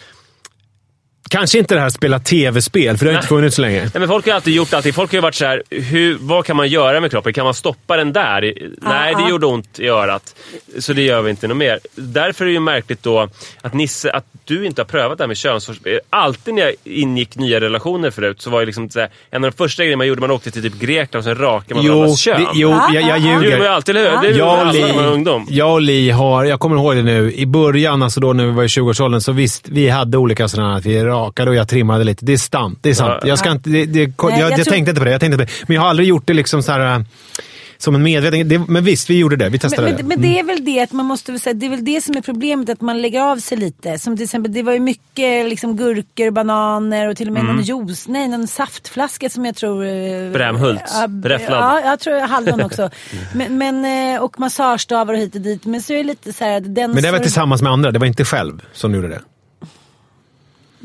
[1.29, 3.79] Kanske inte det här att spela tv-spel, för det har inte funnits så länge.
[3.81, 4.93] Nej, men folk har alltid gjort allting.
[4.93, 7.33] Folk har ju varit så här, hur, vad kan man göra med kroppen?
[7.33, 8.53] Kan man stoppa den där?
[8.81, 10.35] Nej, det gjorde ont i örat.
[10.79, 11.79] Så det gör vi inte något mer.
[11.95, 13.29] Därför är det ju märkligt då
[13.61, 15.93] att Nisse, att du inte har prövat det här med könsforskning.
[16.09, 19.51] Alltid när jag ingick nya relationer förut så var det liksom så här, en av
[19.51, 21.93] de första grejerna man gjorde, man åkte till typ Grekland och sen rakade man Jo,
[21.93, 22.41] varandras kön.
[22.41, 23.69] det, jo jag, jag det gjorde man ju ljuger.
[23.69, 24.17] alltid, eller hur?
[24.21, 25.45] Det gjorde Jag och, alla när man var Li, ungdom.
[25.49, 28.51] jag och Li har, jag kommer ihåg det nu, i början, alltså då när vi
[28.51, 32.03] var i 20-årsåldern, så visst, vi hade olika sådana att vi rakade och jag trimmade
[32.03, 32.25] lite.
[32.25, 32.79] Det är sant.
[32.81, 33.13] Det är sant.
[33.21, 33.27] Ja.
[33.27, 35.11] Jag, ska inte, det, det, jag, Nej, jag, jag tror- tänkte inte på det.
[35.11, 35.65] Jag tänkte inte på det.
[35.67, 37.05] Men jag har aldrig gjort det liksom så här, äh,
[37.79, 38.49] som en medveten...
[38.49, 39.49] Det, men visst, vi gjorde det.
[39.49, 40.03] Vi testade Men, det.
[40.03, 42.01] men, men det är väl det att man måste väl säga, det är väl det
[42.03, 43.99] som är problemet att man lägger av sig lite.
[43.99, 47.55] Som till exempel, det var ju mycket liksom gurkor, bananer och till och med Mm.
[47.55, 49.85] någon juice, nej någon saftflaska som jag tror...
[49.85, 50.93] eh, Brämhults.
[50.95, 51.59] ja, Räfflad.
[51.63, 52.89] Ja, jag tror hallon också.
[53.35, 55.65] men, men, eh, och massagestavar och hit och dit.
[55.65, 56.91] Men så är det lite så här den...
[56.91, 57.91] Men det var tillsammans med andra.
[57.91, 59.21] Det var inte själv som gjorde det.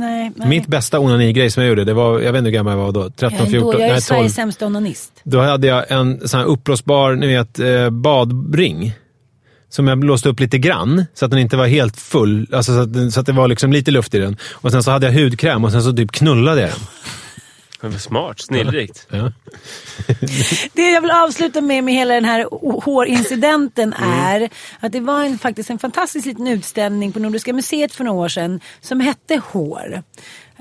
[0.03, 0.49] Nej, nej.
[0.49, 2.93] Mitt bästa onanigrej som jag gjorde, det var, jag vet inte hur gammal jag var
[2.93, 4.01] då, 13, jag är, 14, ändå, jag är nej 12.
[4.01, 5.13] Sveriges sämsta onanist.
[5.25, 8.93] Då hade jag en sån här uppblåsbar, ni vet, eh, badring.
[9.69, 12.49] Som jag blåste upp lite grann, så att den inte var helt full.
[12.53, 14.37] Alltså så, att, så att det var liksom lite luft i den.
[14.53, 16.81] Och sen så hade jag hudkräm och sen så typ knullade jag den.
[17.83, 19.07] Men Smart, snillrikt.
[19.11, 19.33] Ja.
[20.73, 22.47] Det jag vill avsluta med med hela den här
[22.85, 24.11] hårincidenten Mm.
[24.11, 28.21] är att det var en, faktiskt en fantastisk liten utställning på Nordiska museet för några
[28.21, 30.03] år sedan som hette Hår.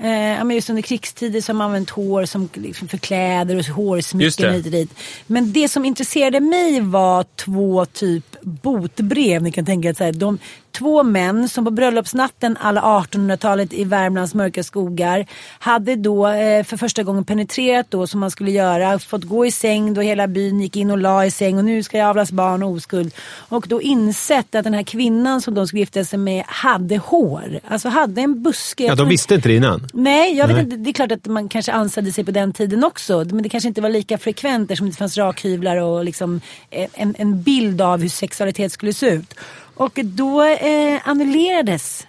[0.02, 4.72] Eh, just under krigstider man använt hår som liksom för kläder och hårsmycken hit och
[4.72, 4.90] dit.
[5.26, 9.42] Men det som intresserade mig var två typ botbrev.
[9.42, 10.38] Ni kan tänka er så här, de,
[10.72, 15.26] två män som på bröllopsnatten alla 1800-talet i Värmlands mörka skogar
[15.58, 18.98] hade då eh, för första gången penetrerat då som man skulle göra.
[18.98, 21.82] Fått gå i säng då hela byn gick in och la i säng och nu
[21.82, 23.14] ska jag avlas barn och oskuld.
[23.48, 27.60] Och då insett att den här kvinnan som de skulle gifta sig med hade hår.
[27.68, 28.84] Alltså hade en buske.
[28.84, 29.88] ja, de visste inte det innan.
[29.92, 30.64] Nej, jag vet Nej.
[30.64, 30.76] inte.
[30.76, 33.24] Det är klart att man kanske ansade sig på den tiden också.
[33.24, 37.42] Men det kanske inte var lika frekvent eftersom det fanns rakhyvlar och liksom en, en
[37.42, 39.34] bild av hur sexualitet skulle se ut.
[39.82, 42.06] Och då eh, annullerades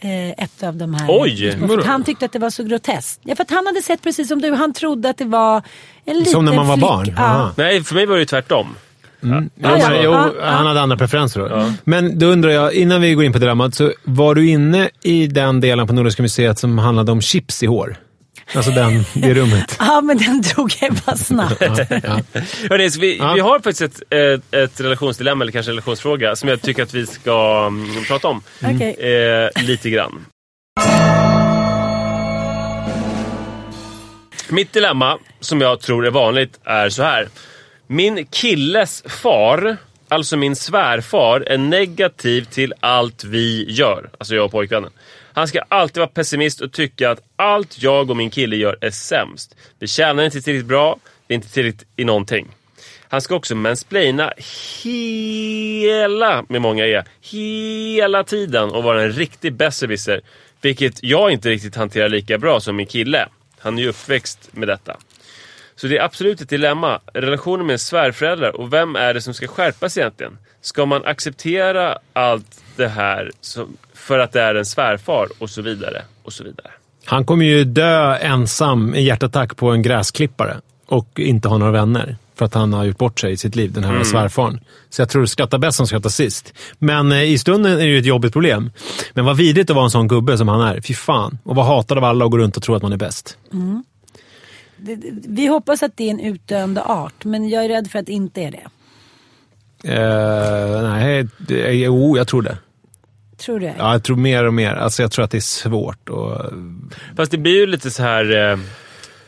[0.00, 1.06] eh, ett av de här.
[1.08, 1.58] Oj!
[1.58, 3.20] För han tyckte att det var så groteskt.
[3.24, 4.52] Ja, för att han hade sett precis som du.
[4.54, 5.62] Han trodde att det var
[6.04, 6.84] en liten Som när man var flick.
[6.86, 7.14] barn?
[7.16, 7.50] Ja.
[7.56, 8.66] Nej, för mig var det ju tvärtom.
[9.20, 10.46] Jo, Ja, ja, jo, ja, ja.
[10.46, 11.72] Han hade andra preferenser då.
[11.84, 15.26] Men då undrar jag, innan vi går in på dramat, så var du inne i
[15.26, 17.96] den delen på Nordiska museet som handlade om chips i hår?
[18.54, 19.76] Alltså den, det rummet.
[19.80, 21.60] Ja, men den drog jag bara snabbt.
[21.60, 22.20] Ja.
[22.70, 23.32] Hörrni, så vi, Ja.
[23.32, 26.94] vi har faktiskt ett, ett, ett relationsdilemma, eller kanske en relationsfråga, som jag tycker att
[26.94, 28.42] vi ska mm, prata om.
[28.64, 28.96] Okej.
[29.54, 30.26] Eh, lite grann.
[34.48, 37.28] Mitt dilemma, som jag tror är vanligt, är så här.
[37.86, 39.76] Min killes far,
[40.08, 44.10] alltså min svärfar, är negativ till allt vi gör.
[44.18, 44.90] Alltså jag och pojkvännen.
[45.36, 48.90] Han ska alltid vara pessimist och tycka att allt jag och min kille gör är
[48.90, 49.56] sämst.
[49.78, 52.46] Vi tjänar inte tillräckligt bra, det är inte tillräckligt i någonting.
[53.08, 54.32] Han ska också mansplaina
[54.82, 60.20] hela, med många e, hela tiden och vara en riktig besserwisser.
[60.60, 63.28] Vilket jag inte riktigt hanterar lika bra som min kille.
[63.58, 64.96] Han är ju uppväxt med detta.
[65.74, 67.00] Så det är absolut ett dilemma.
[67.14, 70.38] Relationen med svärföräldrar och vem är det som ska skärpas egentligen?
[70.60, 75.62] Ska man acceptera allt det här som, för att det är en svärfar och så
[75.62, 76.70] vidare och så vidare?
[77.04, 82.16] Han kommer ju dö ensam i hjärtattack på en gräsklippare och inte ha några vänner.
[82.34, 84.60] För att han har gjort bort sig i sitt liv, den här svärfaren.
[84.90, 86.52] Så jag tror det skrattar bäst som skrattar sist.
[86.78, 88.70] Men eh, i stunden är det ju ett jobbigt problem.
[89.14, 90.80] Men vad vidrigt att vara en sån gubbe som han är.
[90.80, 91.38] Fy fan.
[91.44, 93.38] Och vara hatad av alla och gå runt och tro att man är bäst.
[94.76, 98.06] Det- Vi hoppas att det är en utdöende art, men jag är rädd för att
[98.06, 98.66] det inte är det.
[99.84, 102.58] Eh, nej, det, jo, jag tror det.
[103.38, 103.66] Tror du?
[103.78, 104.74] Ja, jag tror mer och mer.
[104.74, 106.08] Alltså, jag tror att det är svårt.
[106.08, 106.40] Och,
[107.16, 108.50] Fast det blir ju lite så här...
[108.50, 108.58] Eh,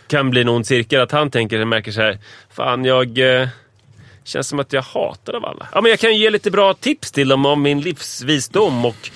[0.06, 2.18] kan bli en ond cirkel att han tänker, märker så här.
[2.50, 3.18] Fan, jag...
[3.18, 3.48] Eh,
[4.24, 5.68] känns som att jag hatar av alla.
[5.74, 9.10] Ja, men jag kan ju ge lite bra tips till dem om min livsvisdom och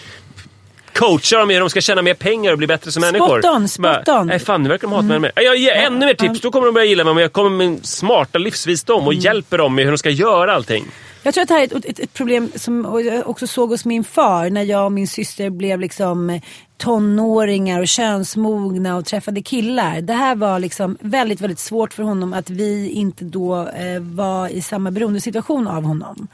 [0.95, 3.47] coacha dem i hur de ska tjäna mer pengar och bli bättre som Spot människor.
[3.47, 4.27] on, spot on.
[4.27, 5.33] Nej, fan, nu verkar de hata mig mer.
[5.35, 7.15] Jag ger ännu mer tips, då kommer de börja gilla mig.
[7.15, 10.55] Men jag kommer med min smarta livsvisdom och hjälper dem med hur de ska göra
[10.55, 10.85] allting.
[11.23, 13.85] Jag tror att det här är ett, ett, ett problem som jag också såg hos
[13.85, 16.43] min far när jag och min syster blev liksom eh,
[16.77, 20.01] tonåringar och könsmogna och träffade killar.
[20.01, 24.49] Det här var liksom väldigt, väldigt svårt för honom att vi inte då eh, var
[24.49, 26.29] i samma beroendesituation av honom.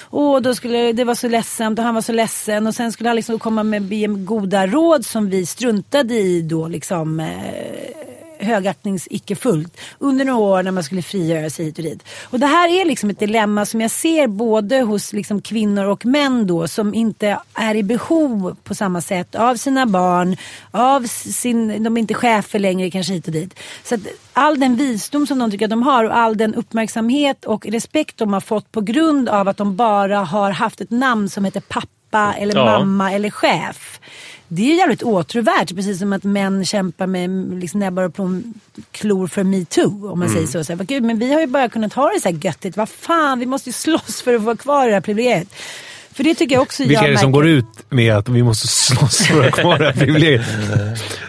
[0.00, 3.08] Och då skulle det var så ledsamt och han var så ledsen och sen skulle
[3.08, 7.20] han liksom komma med goda råd som vi struntade i då liksom.
[7.20, 7.97] Eh,
[8.48, 12.02] högaktnings icke fullt under några år när man skulle frigöra sig hit och dit.
[12.24, 16.06] Och det här är liksom ett dilemma som jag ser både hos liksom kvinnor och
[16.06, 20.36] män då som inte är i behov på samma sätt av sina barn,
[20.70, 23.58] av sin, de är inte chefer längre kanske hit och dit.
[23.84, 24.00] Så att
[24.32, 28.16] all den visdom som de tycker att de har och all den uppmärksamhet och respekt
[28.16, 31.60] de har fått på grund av att de bara har haft ett namn som heter
[31.60, 32.64] pappa eller ja.
[32.64, 34.00] mamma eller chef
[34.48, 35.74] det är jävligt åtråvärt.
[35.74, 37.30] Precis som att män kämpar med
[37.60, 38.30] liksom, näbbar och
[38.92, 40.10] klor för metoo.
[40.10, 40.34] Om man mm.
[40.34, 40.64] säger så.
[40.64, 42.76] så här, Gud, men vi har ju bara kunnat ha det så här göttigt.
[42.76, 45.48] Vad fan, vi måste ju slåss för att få vara kvar i det här privilegiet.
[46.18, 48.68] För det tycker jag också Vilka är det som går ut med att vi måste
[48.68, 50.46] slåss för att kvar det här privilegiet?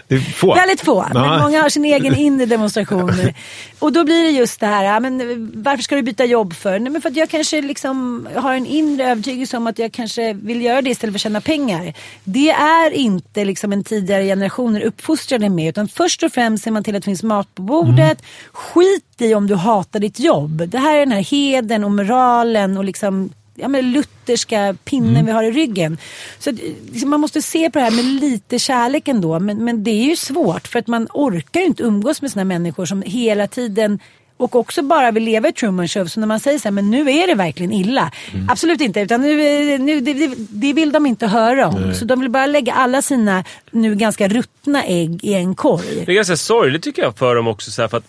[0.08, 0.54] Det är få.
[0.54, 1.20] Väldigt få, ja.
[1.20, 3.12] men många har sin egen inre demonstration.
[3.78, 6.78] Och då blir det just det här, men varför ska du byta jobb för?
[6.78, 10.32] Nej, men för att jag kanske liksom har en inre övertygelse om att jag kanske
[10.32, 11.94] vill göra det istället för att tjäna pengar.
[12.24, 16.84] Det är inte liksom en tidigare generationer uppfostrade med, utan först och främst ser man
[16.84, 17.98] till att det finns mat på bordet.
[17.98, 18.16] Mm.
[18.52, 20.68] Skit i om du hatar ditt jobb.
[20.68, 25.26] Det här är den här heden och moralen och liksom ja, men lutherska pinnen mm.
[25.26, 25.98] vi har i ryggen.
[26.38, 26.50] Så
[26.92, 29.40] liksom, Man måste se på det här med lite kärlek ändå.
[29.40, 32.44] Men, men det är ju svårt för att man orkar ju inte umgås med såna
[32.44, 33.98] människor som hela tiden
[34.40, 36.06] och också bara vill leva i Truman Show.
[36.06, 38.12] Så när man säger så här, men nu är det verkligen illa.
[38.32, 38.48] Mm.
[38.50, 41.82] Absolut inte, utan nu, nu, det, det, vill de inte höra om.
[41.82, 41.94] Nej.
[41.94, 46.04] Så de vill bara lägga alla sina nu ganska ruttna ägg i en korg.
[46.06, 47.70] Det är ganska sorgligt tycker jag för dem också.
[47.70, 48.04] Så här, för att,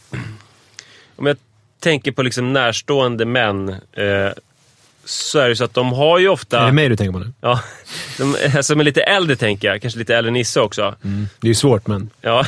[1.16, 1.38] om jag
[1.80, 4.32] tänker på liksom närstående män eh,
[5.06, 6.60] så är det så att de har ju ofta...
[6.60, 7.34] Är det mig du tänker på nu?
[7.42, 7.60] Ja,
[8.18, 9.82] de, som är lite äldre tänker jag.
[9.82, 10.96] Kanske lite äldre Nisse också.
[11.04, 11.28] Mm.
[11.40, 12.10] Det är ju svårt men...
[12.22, 12.46] Ja.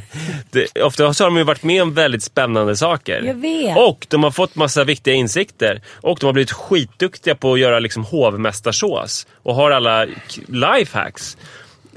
[0.50, 3.22] det, ofta så har de ju varit med om väldigt spännande saker.
[3.22, 3.76] Jag vet.
[3.76, 5.80] Och de har fått massa viktiga insikter.
[6.00, 9.26] Och de har blivit skitduktiga på att göra liksom hovmästarsås.
[9.42, 10.06] Och har alla
[10.46, 11.36] lifehacks.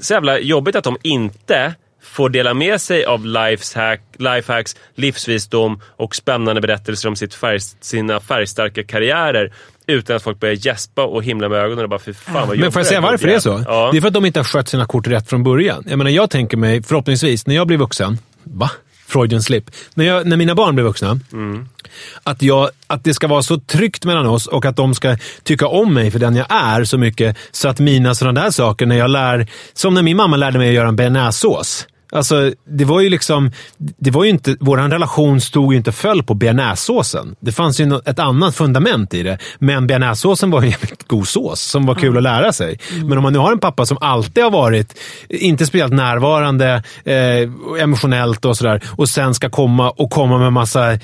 [0.00, 1.74] Så jävla jobbigt att de inte
[2.06, 8.20] får dela med sig av lifehack, lifehacks, livsvisdom och spännande berättelser om sitt färg, sina
[8.20, 9.52] färgstarka karriärer
[9.86, 12.72] utan att folk börjar gäspa och himla med ögonen och bara fy fan vad Men
[12.72, 13.64] får jag säga varför det är så?
[13.66, 13.88] Ja.
[13.92, 15.84] Det är för att de inte har skött sina kort rätt från början.
[15.88, 18.18] Jag menar, jag tänker mig, förhoppningsvis, när jag blir vuxen.
[18.44, 18.70] Va?
[19.06, 19.70] Freudian slip.
[19.94, 21.20] När, jag, när mina barn blir vuxna.
[21.32, 21.68] Mm.
[22.22, 25.66] Att, jag, att det ska vara så tryggt mellan oss och att de ska tycka
[25.66, 27.36] om mig för den jag är så mycket.
[27.50, 29.46] Så att mina sådana där saker, när jag lär...
[29.72, 31.86] Som när min mamma lärde mig att göra en bearnaisesås.
[32.12, 33.50] Alltså, det var ju liksom...
[33.78, 37.36] Det var ju inte, vår relation stod ju inte föll på bearnaisesåsen.
[37.40, 39.38] Det fanns ju ett annat fundament i det.
[39.58, 42.16] Men bearnaisesåsen var en jävligt god sås som var kul mm.
[42.16, 42.78] att lära sig.
[42.94, 43.08] Mm.
[43.08, 47.82] Men om man nu har en pappa som alltid har varit, inte speciellt närvarande, eh,
[47.82, 50.98] emotionellt och sådär, och sen ska komma och komma med massa eh,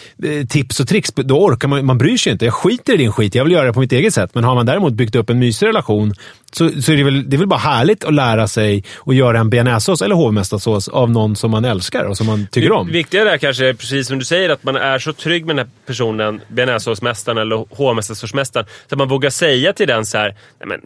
[0.48, 2.44] tips och tricks, då orkar man Man bryr sig inte.
[2.44, 4.30] Jag skiter i din skit, jag vill göra det på mitt eget sätt.
[4.34, 6.14] Men har man däremot byggt upp en mysig relation
[6.52, 9.38] så, så är det, väl, det är väl bara härligt att lära sig att göra
[9.38, 12.86] en bearnaisesås eller hovmästarsås av någon som man älskar och som man tycker om.
[12.86, 15.66] Det viktiga är kanske, precis som du säger, att man är så trygg med den
[15.66, 20.68] här personen, bearnaisesåsmästaren eller hovmästarsåsmästaren, så att man vågar säga till den så här, Nej,
[20.68, 20.80] men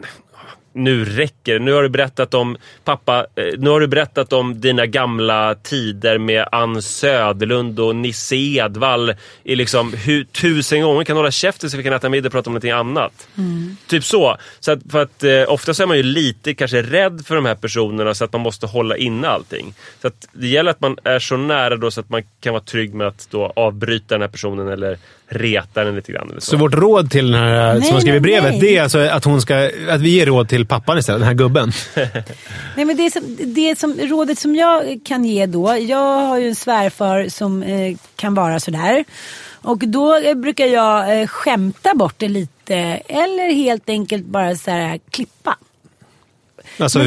[0.77, 4.85] nu räcker Nu har du berättat om, pappa, eh, nu har du berättat om dina
[4.85, 9.13] gamla tider med Ann Söderlund och Nisse Edvall
[9.43, 11.03] i liksom hur, tusen gånger.
[11.03, 13.27] Kan hålla käften så vi kan äta middag och prata om någonting annat.
[13.37, 13.77] Mm.
[13.87, 14.37] Typ så.
[14.59, 17.45] så att, för att eh, ofta så är man ju lite kanske rädd för de
[17.45, 19.73] här personerna så att man måste hålla inne allting.
[20.01, 22.63] Så att det gäller att man är så nära då så att man kan vara
[22.63, 24.97] trygg med att då avbryta den här personen eller
[25.29, 26.31] reta den lite grann.
[26.37, 26.51] Så.
[26.51, 26.57] så.
[26.57, 28.59] vårt råd till den här nej, som har skrivit brevet, nej.
[28.59, 31.33] det är alltså att, hon ska, att vi ger råd till pappan istället, den här
[31.33, 31.71] gubben?
[32.75, 36.47] nej, men det, som, det som, rådet som jag kan ge då, jag har ju
[36.47, 39.05] en svärfar som eh, kan vara sådär.
[39.61, 42.75] Och då eh, brukar jag eh, skämta bort det lite
[43.07, 45.57] eller helt enkelt bara så här, klippa.
[46.79, 46.99] Alltså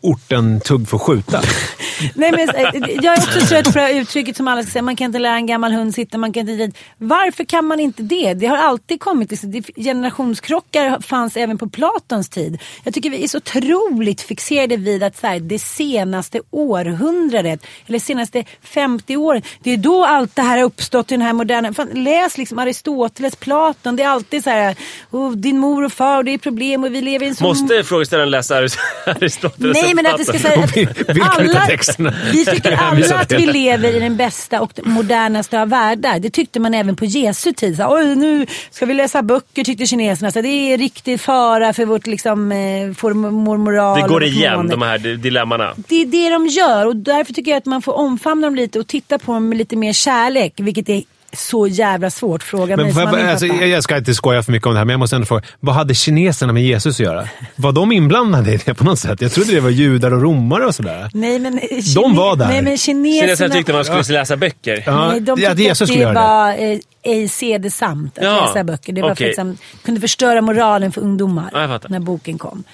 [0.00, 1.42] orten tugg får skjuta.
[2.14, 4.96] Nej, men, eh, jag är också trött på det här uttrycket som alla säger, man
[4.96, 6.78] kan inte lära en gammal hund sitta, man kan inte...
[6.98, 8.34] Varför kan man inte det?
[8.34, 9.32] Det har alltid kommit,
[9.76, 12.58] generationskrockar fanns även på Platons tid.
[12.84, 17.98] Jag tycker vi är så otroligt fixerade vid att så här, det senaste århundradet, eller
[17.98, 21.72] senaste 50 åren, det är då allt det här har uppstått i den här moderna...
[21.72, 24.76] Fan, läs liksom Aristoteles, Platon, det är alltid så här,
[25.10, 27.48] oh, din mor och far, och det är problem och vi lever i en sån...
[27.48, 29.17] Måste frågeställaren läsa Aristoteles
[29.56, 30.68] Nej, men att det ska säga...
[31.22, 32.14] Alla, kineserna.
[32.32, 36.18] Vi tycker alla att vi lever i den bästa och modernaste av världar.
[36.18, 37.76] Det tyckte man även på Jesu tid.
[37.76, 40.30] Så, Oj, nu ska vi läsa böcker tyckte kineserna.
[40.30, 44.02] Så det är riktig fara för vårt liksom, eh, för moral.
[44.02, 45.74] Det går igen, de här dilemmana.
[45.76, 48.80] Det är det de gör och därför tycker jag att man får omfamna dem lite
[48.80, 50.52] och titta på dem med lite mer kärlek.
[50.56, 51.02] Vilket är
[51.32, 52.42] så jävla svårt.
[52.42, 53.60] Fråga mig Men som vad- har min alltså, pappa.
[53.60, 55.42] jag jag ska inte skoja för mycket om det här, men jag måste ändå fråga.
[55.60, 57.28] Vad hade kineserna med Jesus att göra?
[57.56, 59.20] Var de inblandade i det på något sätt?
[59.20, 61.10] Jag trodde det var judar och romare och sådär.
[61.14, 61.60] Nej, men,
[61.94, 62.48] De var där.
[62.48, 63.20] Nej, men kineserna...
[63.26, 64.82] Kineserna tyckte man skulle läsa böcker.
[64.86, 66.60] Ja, Nej, de ja, tyckte Jesus att skulle det göra det.
[66.64, 68.92] var eh, ej sedesamt att Ja, läsa böcker.
[68.92, 69.16] Det var okej.
[69.16, 72.64] för liksom, kunde förstöra moralen för ungdomar Ja, jag när boken kom.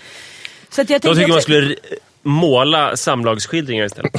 [0.71, 1.75] Så att jag De tycker man skulle
[2.25, 4.13] måla samlagsskildringar istället.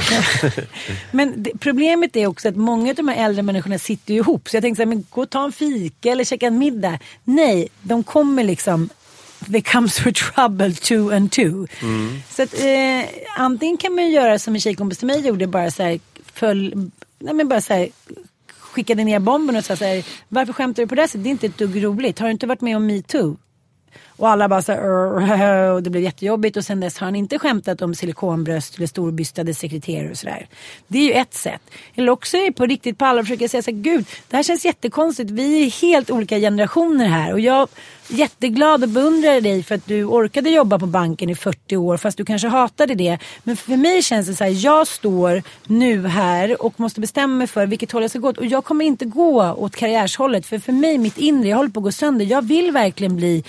[1.10, 4.48] Men det, problemet är också att många av de här äldre människorna sitter ju ihop.
[4.48, 6.98] Så jag tänkte så här, men gå och ta en fika eller käka en middag.
[7.24, 8.88] Nej, de kommer liksom
[9.52, 11.66] They comes for trouble two and two.
[12.30, 15.70] Så att, eh, antingen kan man ju göra som en tjejkompis till mig gjorde, bara
[15.70, 16.00] så här,
[16.32, 17.88] föll, nej men bara så här,
[18.58, 21.24] skickade ner bomben och sa så här, varför skämtar du på det här sättet?
[21.24, 22.18] Det är inte ett dugg roligt.
[22.18, 23.36] Har du inte varit med om metoo?
[24.16, 27.38] Och alla bara så här, och det blev jättejobbigt och sen dess har han inte
[27.38, 30.46] skämtat om silikonbröst eller storbystade sekreterare och sådär.
[30.88, 31.62] Det är ju ett sätt.
[31.94, 34.42] Eller också är det på riktigt på allvar försöker säga så här, gud, det här
[34.42, 35.30] känns jättekonstigt.
[35.30, 37.68] Vi är helt olika generationer här och jag är
[38.08, 42.18] jätteglad och beundrar dig för att du orkade jobba på banken i 40 år fast
[42.18, 43.18] du kanske hatade det.
[43.42, 47.46] Men för mig känns det så här, jag står nu här och måste bestämma mig
[47.46, 48.38] för vilket håll jag ska gå åt.
[48.38, 51.80] Och jag kommer inte gå åt karriärshållet för för mig, mitt inre, jag håller på
[51.80, 52.24] att gå sönder.
[52.24, 53.44] Jag vill verkligen bli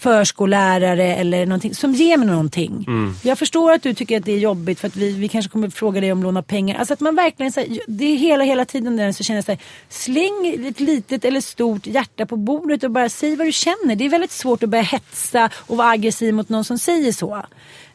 [0.00, 2.84] förskollärare eller någonting som ger mig någonting.
[3.22, 5.70] Jag förstår att du tycker att det är jobbigt för att vi, vi kanske kommer
[5.70, 6.78] fråga dig om låna pengar.
[6.78, 9.44] Alltså att man verkligen, så här, det är hela, hela tiden den så känner jag
[9.44, 13.52] så här, släng ett litet eller stort hjärta på bordet och bara säg vad du
[13.52, 13.96] känner.
[13.96, 17.42] Det är väldigt svårt att börja hetsa och vara aggressiv mot någon som säger så.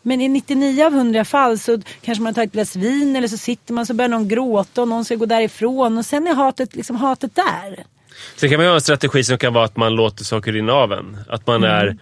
[0.01, 3.37] Men i 99 av 100 fall så kanske man tar ett glas vin eller så
[3.37, 6.75] sitter man så börjar någon gråta och någon ska gå därifrån och sen är hatet,
[6.75, 7.94] liksom hatet där.
[8.35, 10.73] Sen kan man ju ha en strategi som kan vara att man låter saker rinna
[10.73, 11.17] av en.
[11.29, 11.97] Att man är...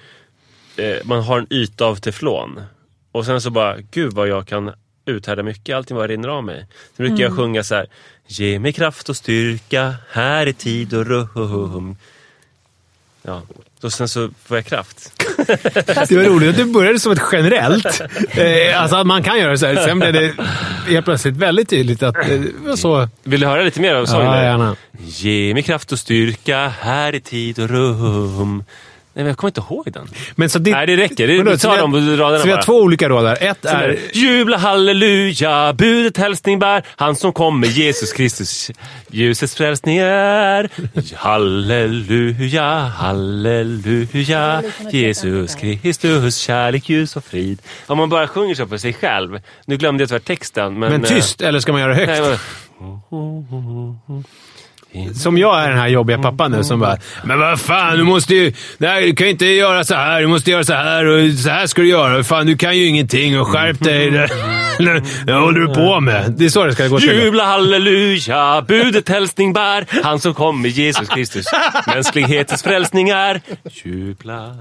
[0.78, 2.62] Eh, man har en yta av teflon.
[3.12, 4.74] Och sen så bara, gud vad jag kan
[5.06, 5.76] uthärda mycket.
[5.76, 6.68] Allting bara rinner av mig.
[6.98, 7.88] Sen brukar jag sjunga så här.
[8.28, 11.06] Ge mig kraft och styrka, här är tid och
[11.36, 11.96] rum.
[13.22, 13.42] Ja,
[13.82, 15.24] och sen så får jag kraft.
[15.46, 18.02] Det var roligt att du började som ett generellt.
[18.30, 19.76] Eh, alltså att man kan göra så här.
[19.76, 20.34] Sen blev det
[20.88, 23.10] helt plötsligt väldigt tydligt att eh, det var så.
[23.24, 24.26] Vill du höra lite mer av sången?
[24.26, 24.76] Ja, gärna.
[25.06, 28.64] Ge mig kraft och styrka, här är tid och rum.
[29.16, 30.08] Nej, men jag kommer inte ihåg den.
[30.36, 31.28] Men så ditt, Nej, det räcker.
[31.28, 32.64] Det- Men då, vi tar de raderna Så vi har bara.
[32.64, 33.38] två olika rader.
[33.42, 33.90] Ett Är...
[33.90, 33.98] är...
[34.14, 38.72] Jubla halleluja, budet hälsning bär, han som kommer, Jesus Kristus,
[39.08, 40.70] ljusets frälsning är.
[41.16, 47.62] Halleluja, halleluja, Jesus Kristus, kärlek, ljus och frid.
[47.88, 49.40] Om man bara sjunger så för sig själv.
[49.66, 50.80] Nu glömde jag tyvärr texten.
[50.80, 52.08] Men, Men eh, tyst, eller ska man göra högt?
[52.08, 54.24] nej, men-
[55.16, 58.36] Som jag är den här jobbiga pappan nu som bara Men vad fan, du måste
[58.36, 58.54] ju...
[58.78, 60.22] Nej, du kan ju inte göra så här.
[60.22, 62.24] Du måste göra så här och så här ska du göra.
[62.24, 64.10] Fan, du kan ju ingenting och skärp dig.
[65.28, 66.32] Vad håller du på med?
[66.38, 67.10] Det är så det ska gå till.
[67.24, 71.46] Jubla halleluja, budet hälsning bär, han som kommer, Jesus Kristus.
[71.88, 73.42] Mänsklighetens frälsning är.
[73.84, 74.56] Jubla.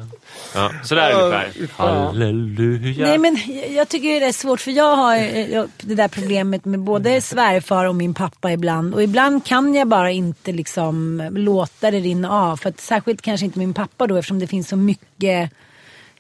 [0.55, 1.49] Ja, sådär ungefär.
[1.77, 3.07] Halleluja.
[3.07, 3.37] Nej men
[3.77, 7.21] jag- tycker det är svårt för jag har eh, jag- det där problemet med både
[7.21, 8.95] svärfar och min pappa ibland.
[8.95, 12.57] Och ibland kan jag bara inte liksom låta det rinna av.
[12.57, 15.51] För att särskilt kanske inte min pappa då eftersom det finns så mycket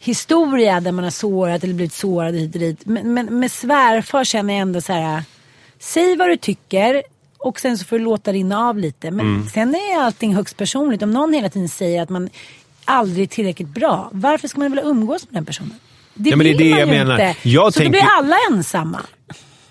[0.00, 2.86] historia där man har sårat eller blivit sårad hit och dit.
[2.86, 5.22] Men, men med svärfar känner jag ändå så här.
[5.78, 7.02] Säg vad du tycker
[7.38, 9.10] och sen så får du låta det rinna av lite.
[9.10, 9.48] Men Mm.
[9.48, 11.02] sen är allting högst personligt.
[11.02, 12.30] Om någon hela tiden säger att man
[12.84, 14.08] aldrig är tillräckligt bra.
[14.12, 15.74] Varför ska man vilja umgås med den personen?
[16.14, 17.12] Det Ja, men det är det jag ju menar.
[17.28, 17.48] inte.
[17.48, 19.00] Jag så då tänker- blir alla ensamma.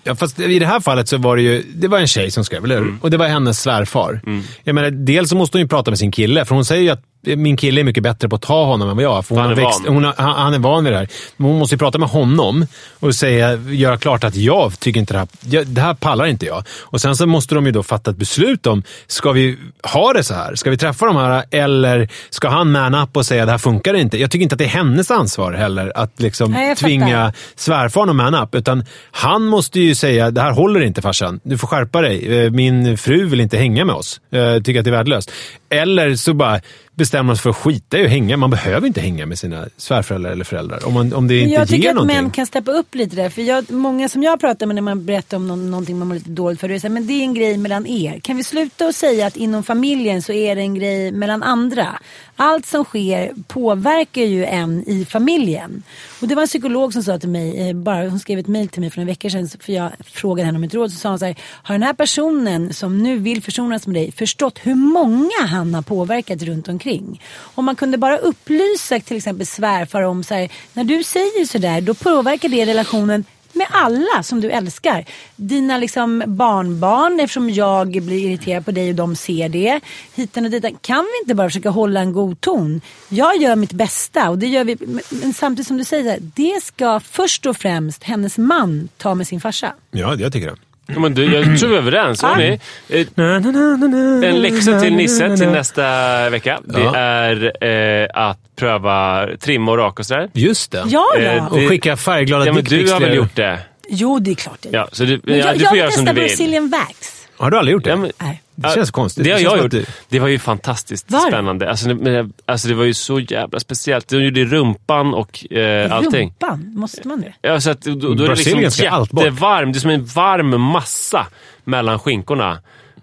[0.04, 2.44] Ja, fast i det här fallet så var det ju det var en tjej som
[2.44, 2.82] skrev, eller hur?
[2.82, 2.98] Mm.
[3.02, 4.20] Och det var hennes svärfar.
[4.64, 6.90] Jag menar, dels så måste hon ju prata med sin kille, för hon säger ju
[6.90, 9.22] att min kille är mycket bättre på att ta honom än vad jag är.
[9.22, 9.94] För hon Han är växt, van.
[9.94, 11.08] hon har, han, han är van vid det här.
[11.36, 12.66] Men hon måste ju prata med honom
[13.00, 16.46] och säga, göra klart att jag tycker inte det här, jag, det här pallar inte
[16.46, 16.64] jag.
[16.80, 20.22] Och sen så måste de ju då fatta ett beslut om, ska vi ha det
[20.24, 20.54] så här?
[20.54, 21.44] Ska vi träffa de här?
[21.50, 24.18] Eller ska han man up och säga, det här funkar inte?
[24.18, 28.16] Jag tycker inte att det är hennes ansvar heller att liksom Nej, tvinga svärfar att
[28.16, 28.54] man up.
[28.54, 31.40] Utan han måste ju säga, det här håller inte farsan.
[31.44, 32.44] Du får skärpa dig.
[32.44, 34.20] Eh, Min fru vill inte hänga med oss.
[34.30, 35.32] Jag tycker att det är värdelöst.
[35.70, 36.60] Eller så bara,
[36.94, 38.36] bestämmer oss för att skita i att hänga.
[38.36, 40.86] Man behöver inte hänga med sina svärföräldrar eller föräldrar.
[40.86, 42.16] Om, man, om det inte jag ger tycker att någonting.
[42.16, 43.30] män kan steppa upp lite där.
[43.30, 46.14] För jag, många som jag pratar med när man berättar om någon, någonting man mår
[46.14, 46.68] lite dåligt för.
[46.68, 48.20] Det är, så här, men det är en grej mellan er.
[48.20, 51.98] Kan vi sluta och säga att inom familjen så är det en grej mellan andra.
[52.36, 55.82] Allt som sker påverkar ju en i familjen.
[56.20, 58.68] Och det var en psykolog som sa till mig, eh, bara, hon skrev ett mail
[58.68, 59.48] till mig för en vecka sedan.
[59.60, 60.92] För jag frågade henne om ett råd.
[60.92, 64.12] Så sa hon så här, har den här personen som nu vill försonas med dig
[64.12, 67.22] förstått hur många han har påverkat runt omkring?
[67.54, 71.80] Om man kunde bara upplysa till exempel svärfar om så här, när du säger sådär
[71.80, 75.04] då påverkar det relationen med alla som du älskar.
[75.36, 79.80] Dina liksom barnbarn eftersom jag blir irriterad på dig och de ser det.
[80.14, 80.76] Hiten och ditan.
[80.80, 82.80] Kan vi inte bara försöka hålla en god ton?
[83.08, 84.76] Jag gör mitt bästa och det gör vi.
[84.80, 89.26] Men- Men samtidigt som du säger, det ska först och främst hennes man ta med
[89.26, 89.74] sin farsa.
[89.90, 90.56] Ja, jag tycker det.
[90.86, 92.22] Ja, men du, jag tror vi är överens.
[92.22, 96.60] Hörrni, eh, en läxa till Nisse till nästa vecka.
[96.64, 96.96] Det Ja.
[96.96, 97.64] är
[98.02, 100.28] eh, att pröva trimma och raka och sådär.
[100.32, 100.82] Just det.
[100.86, 101.48] Ja, Eh, ja.
[101.48, 103.58] Och skicka färgglada Ja, men du dickpics har till- väl gjort det?
[103.88, 106.04] Jo, det är klart jag Ja, så du, ja, jag, du får göra jag som
[106.04, 106.28] du testar vill.
[106.28, 107.21] Brazilian wax.
[107.42, 107.90] Har du aldrig gjort det?
[107.90, 108.42] Ja, men, Nej.
[108.54, 109.24] det känns konstigt.
[109.24, 109.70] Det har jag gjort.
[109.70, 111.70] du- Det var ju fantastiskt Var spännande.
[111.70, 114.08] Alltså, det- alltså, det var ju så jävla speciellt.
[114.08, 116.28] De gjorde rumpan och eh, allting.
[116.40, 117.32] Rumpan, måste man det?
[117.42, 119.72] Ja, så att, då, då är det liksom jättevarm.
[119.72, 121.26] Det är som en varm massa
[121.64, 122.58] mellan skinkorna.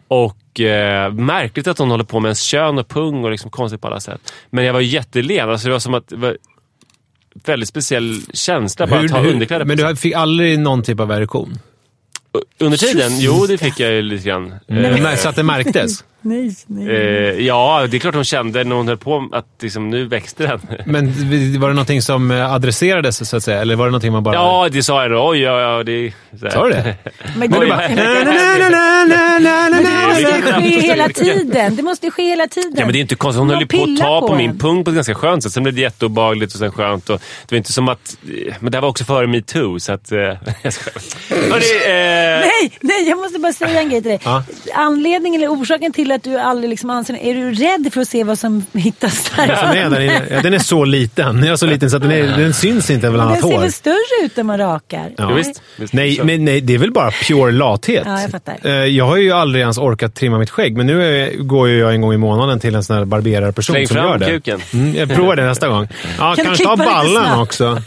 [0.08, 3.82] Och eh, märkligt att hon håller på med ens kön och pung och liksom konstigt
[3.82, 4.34] på alla sätt.
[4.50, 5.50] Men jag var jättelen.
[5.50, 6.14] Alltså, det var som att...
[7.46, 11.12] Väldigt speciell känsla bara att ha underkläder på men du fick aldrig någon typ av
[11.12, 11.60] erektion?
[12.60, 13.20] Under tiden?
[13.20, 14.54] Jo, det fick jag ju lite grann.
[14.68, 16.04] Eh, Så att det märktes?
[16.22, 16.90] Nej, nej.
[16.90, 20.48] Eh, ja, det är klart hon kände när hon höll på att liksom, nu växte
[20.48, 20.60] den.
[20.86, 21.06] Men
[21.60, 23.62] var det någonting som eh, adresserades så att säga?
[23.62, 24.36] Eller var det någonting man bara...
[24.36, 25.30] Ja, det sa jag då.
[25.30, 25.84] Oj, ja, ja.
[25.84, 26.14] Det.
[26.52, 26.96] Sa du det?
[27.38, 27.84] Men det, Oj, det
[30.24, 31.76] måste ju ske hela tiden.
[31.76, 32.74] Det måste ju ske hela tiden.
[32.76, 33.40] Ja, men det är inte konstigt.
[33.40, 34.38] Hon höll ju på att ta på, en.
[34.38, 35.52] min pung på ett ganska skönt sätt.
[35.52, 37.10] Sen blev det jätteobehagligt och sen skönt.
[37.10, 38.18] Och det var inte som att...
[38.60, 40.12] Men det här var också före metoo, så att...
[40.12, 40.36] Eh, eh,
[42.40, 44.20] Nej, nej, jag måste bara säga en grej till dig.
[44.74, 48.24] Anledningen eller orsaken till att du aldrig liksom anser Är du rädd för att se
[48.24, 49.56] vad som hittas där?
[49.56, 50.22] Som är där inne.
[50.32, 51.42] Ja, den är så liten.
[51.42, 53.60] Den är så liten så att den, är, den syns inte Den annat ser hår.
[53.60, 55.12] väl större ut när man rakar?
[55.18, 55.34] Ja.
[55.34, 55.94] Visst, visst.
[55.94, 58.04] Nej, men nej, det är väl bara pure lathet.
[58.06, 58.58] Ja, jag fattar.
[58.64, 61.78] Eh, Jag har ju aldrig ens orkat trimma mitt skägg, men nu är, går ju
[61.80, 64.26] jag en gång i månaden till en sån här barberarperson Släng som fram gör det.
[64.26, 64.62] kuken.
[64.74, 65.88] Mm, jag provar det nästa gång.
[66.20, 67.42] Ja, Kan kanske ta snabbt?
[67.42, 67.82] också.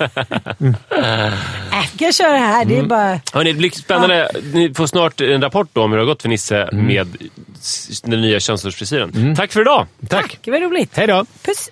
[0.91, 1.33] Äh,
[1.93, 2.65] vi kan köra här.
[2.65, 3.21] Det är bara...
[3.33, 4.31] Hörni, det blir spännande.
[4.53, 7.09] Ni får snart en rapport då om hur det har gått för Nisse med
[7.61, 9.35] s- den nya könsrorsfrisyren.
[9.35, 9.87] Tack för idag!
[10.09, 10.39] Tack.
[10.43, 10.97] Det var roligt.
[10.97, 11.25] Hej då.
[11.25, 11.71] Puss.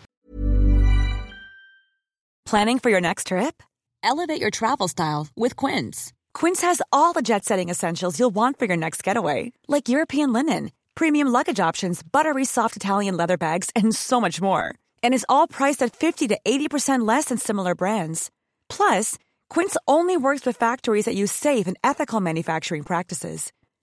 [2.50, 3.62] Planning for your next trip?
[4.02, 6.12] Elevate your travel style with Quince.
[6.34, 10.32] Quince has all the jet setting essentials you'll want for your next getaway, like European
[10.32, 14.74] linen, premium luggage options, buttery soft Italian leather bags, and so much more.
[15.02, 18.30] And is all priced at 50 to 80% less than similar brands.
[18.68, 19.16] Plus,
[19.48, 23.52] Quince only works with factories that use safe and ethical manufacturing practices.